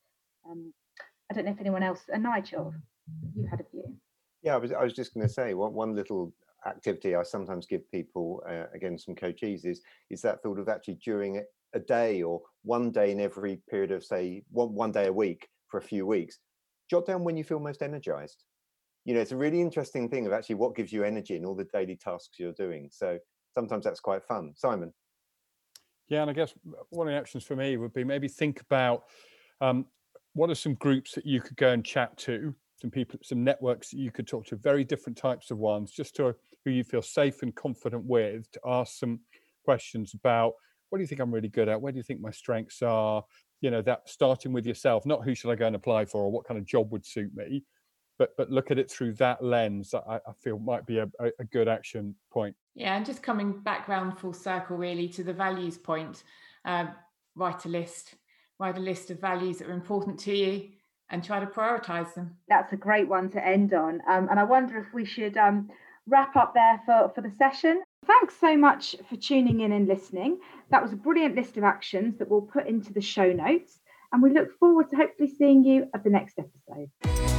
I 1.29 1.35
don't 1.35 1.45
know 1.45 1.51
if 1.51 1.59
anyone 1.59 1.83
else, 1.83 2.01
uh, 2.13 2.17
Nigel, 2.17 2.73
you 3.35 3.47
had 3.47 3.59
a 3.59 3.65
view. 3.71 3.95
Yeah, 4.41 4.55
I 4.55 4.57
was, 4.57 4.71
I 4.71 4.83
was 4.83 4.93
just 4.93 5.13
going 5.13 5.27
to 5.27 5.33
say 5.33 5.53
one, 5.53 5.73
one 5.73 5.95
little 5.95 6.33
activity 6.65 7.15
I 7.15 7.23
sometimes 7.23 7.67
give 7.67 7.89
people, 7.91 8.43
uh, 8.49 8.65
again, 8.73 8.97
some 8.97 9.15
coaches 9.15 9.65
is, 9.65 9.81
is 10.09 10.21
that 10.21 10.41
thought 10.41 10.59
of 10.59 10.69
actually 10.69 10.95
during 10.95 11.43
a 11.73 11.79
day 11.79 12.23
or 12.23 12.41
one 12.63 12.91
day 12.91 13.11
in 13.11 13.19
every 13.19 13.61
period 13.69 13.91
of 13.91 14.03
say 14.03 14.43
one, 14.49 14.73
one 14.73 14.91
day 14.91 15.07
a 15.07 15.13
week 15.13 15.47
for 15.67 15.77
a 15.77 15.83
few 15.83 16.05
weeks, 16.05 16.39
jot 16.89 17.05
down 17.05 17.23
when 17.23 17.37
you 17.37 17.43
feel 17.43 17.59
most 17.59 17.83
energized. 17.83 18.43
You 19.05 19.13
know, 19.13 19.21
it's 19.21 19.31
a 19.31 19.37
really 19.37 19.61
interesting 19.61 20.09
thing 20.09 20.25
of 20.25 20.33
actually 20.33 20.55
what 20.55 20.75
gives 20.75 20.91
you 20.91 21.03
energy 21.03 21.35
in 21.35 21.45
all 21.45 21.55
the 21.55 21.67
daily 21.71 21.95
tasks 21.95 22.39
you're 22.39 22.53
doing. 22.53 22.89
So 22.91 23.19
sometimes 23.53 23.83
that's 23.85 23.99
quite 23.99 24.23
fun. 24.23 24.53
Simon. 24.55 24.93
Yeah, 26.07 26.21
and 26.21 26.31
I 26.31 26.33
guess 26.33 26.53
one 26.89 27.07
of 27.07 27.13
the 27.13 27.19
options 27.19 27.43
for 27.43 27.55
me 27.55 27.77
would 27.77 27.93
be 27.93 28.03
maybe 28.03 28.27
think 28.27 28.61
about 28.61 29.03
um, 29.61 29.85
what 30.33 30.49
are 30.49 30.55
some 30.55 30.75
groups 30.75 31.13
that 31.13 31.25
you 31.25 31.41
could 31.41 31.57
go 31.57 31.69
and 31.69 31.83
chat 31.83 32.17
to 32.17 32.53
some 32.79 32.91
people, 32.91 33.19
some 33.23 33.43
networks 33.43 33.89
that 33.91 33.97
you 33.97 34.11
could 34.11 34.27
talk 34.27 34.45
to, 34.47 34.55
very 34.55 34.83
different 34.83 35.17
types 35.17 35.51
of 35.51 35.57
ones, 35.57 35.91
just 35.91 36.15
to 36.15 36.35
who 36.63 36.71
you 36.71 36.83
feel 36.83 37.01
safe 37.01 37.41
and 37.41 37.55
confident 37.55 38.03
with, 38.05 38.49
to 38.51 38.59
ask 38.65 38.97
some 38.97 39.19
questions 39.65 40.13
about 40.13 40.53
what 40.89 40.97
do 40.97 41.03
you 41.03 41.07
think 41.07 41.21
I'm 41.21 41.33
really 41.33 41.49
good 41.49 41.69
at? 41.69 41.79
Where 41.79 41.91
do 41.91 41.97
you 41.97 42.03
think 42.03 42.21
my 42.21 42.31
strengths 42.31 42.81
are? 42.81 43.23
You 43.61 43.71
know, 43.71 43.81
that 43.83 44.07
starting 44.09 44.53
with 44.53 44.65
yourself, 44.65 45.05
not 45.05 45.23
who 45.23 45.35
should 45.35 45.51
I 45.51 45.55
go 45.55 45.67
and 45.67 45.75
apply 45.75 46.05
for 46.05 46.23
or 46.23 46.31
what 46.31 46.45
kind 46.45 46.57
of 46.57 46.65
job 46.65 46.91
would 46.91 47.05
suit 47.05 47.35
me, 47.35 47.63
but 48.17 48.31
but 48.37 48.49
look 48.49 48.71
at 48.71 48.79
it 48.79 48.89
through 48.89 49.13
that 49.13 49.43
lens. 49.43 49.93
I, 49.93 50.15
I 50.15 50.33
feel 50.41 50.57
might 50.57 50.85
be 50.85 50.99
a, 50.99 51.09
a 51.19 51.43
good 51.51 51.67
action 51.67 52.15
point. 52.31 52.55
Yeah, 52.75 52.95
and 52.95 53.05
just 53.05 53.21
coming 53.21 53.59
back 53.59 53.87
round 53.87 54.17
full 54.17 54.33
circle 54.33 54.77
really 54.77 55.09
to 55.09 55.23
the 55.23 55.33
values 55.33 55.77
point, 55.77 56.23
uh, 56.65 56.87
write 57.35 57.65
a 57.65 57.69
list 57.69 58.15
write 58.59 58.77
a 58.77 58.81
list 58.81 59.09
of 59.09 59.19
values 59.19 59.57
that 59.57 59.67
are 59.67 59.73
important 59.73 60.19
to 60.19 60.35
you 60.35 60.69
and 61.09 61.23
try 61.23 61.39
to 61.39 61.45
prioritize 61.45 62.13
them. 62.13 62.35
That's 62.47 62.73
a 62.73 62.77
great 62.77 63.07
one 63.07 63.29
to 63.31 63.45
end 63.45 63.73
on. 63.73 64.01
Um, 64.07 64.27
and 64.29 64.39
I 64.39 64.43
wonder 64.43 64.77
if 64.77 64.93
we 64.93 65.05
should 65.05 65.37
um, 65.37 65.69
wrap 66.07 66.35
up 66.35 66.53
there 66.53 66.81
for, 66.85 67.11
for 67.15 67.21
the 67.21 67.31
session. 67.37 67.81
Thanks 68.05 68.35
so 68.39 68.55
much 68.57 68.95
for 69.09 69.15
tuning 69.15 69.61
in 69.61 69.71
and 69.71 69.87
listening. 69.87 70.39
That 70.69 70.83
was 70.83 70.93
a 70.93 70.97
brilliant 70.97 71.35
list 71.35 71.57
of 71.57 71.63
actions 71.63 72.17
that 72.17 72.29
we'll 72.29 72.41
put 72.41 72.67
into 72.67 72.93
the 72.93 73.01
show 73.01 73.31
notes. 73.31 73.79
And 74.11 74.21
we 74.21 74.31
look 74.31 74.57
forward 74.59 74.89
to 74.89 74.97
hopefully 74.97 75.29
seeing 75.29 75.63
you 75.63 75.87
at 75.93 76.03
the 76.03 76.09
next 76.09 76.39
episode. 76.39 77.38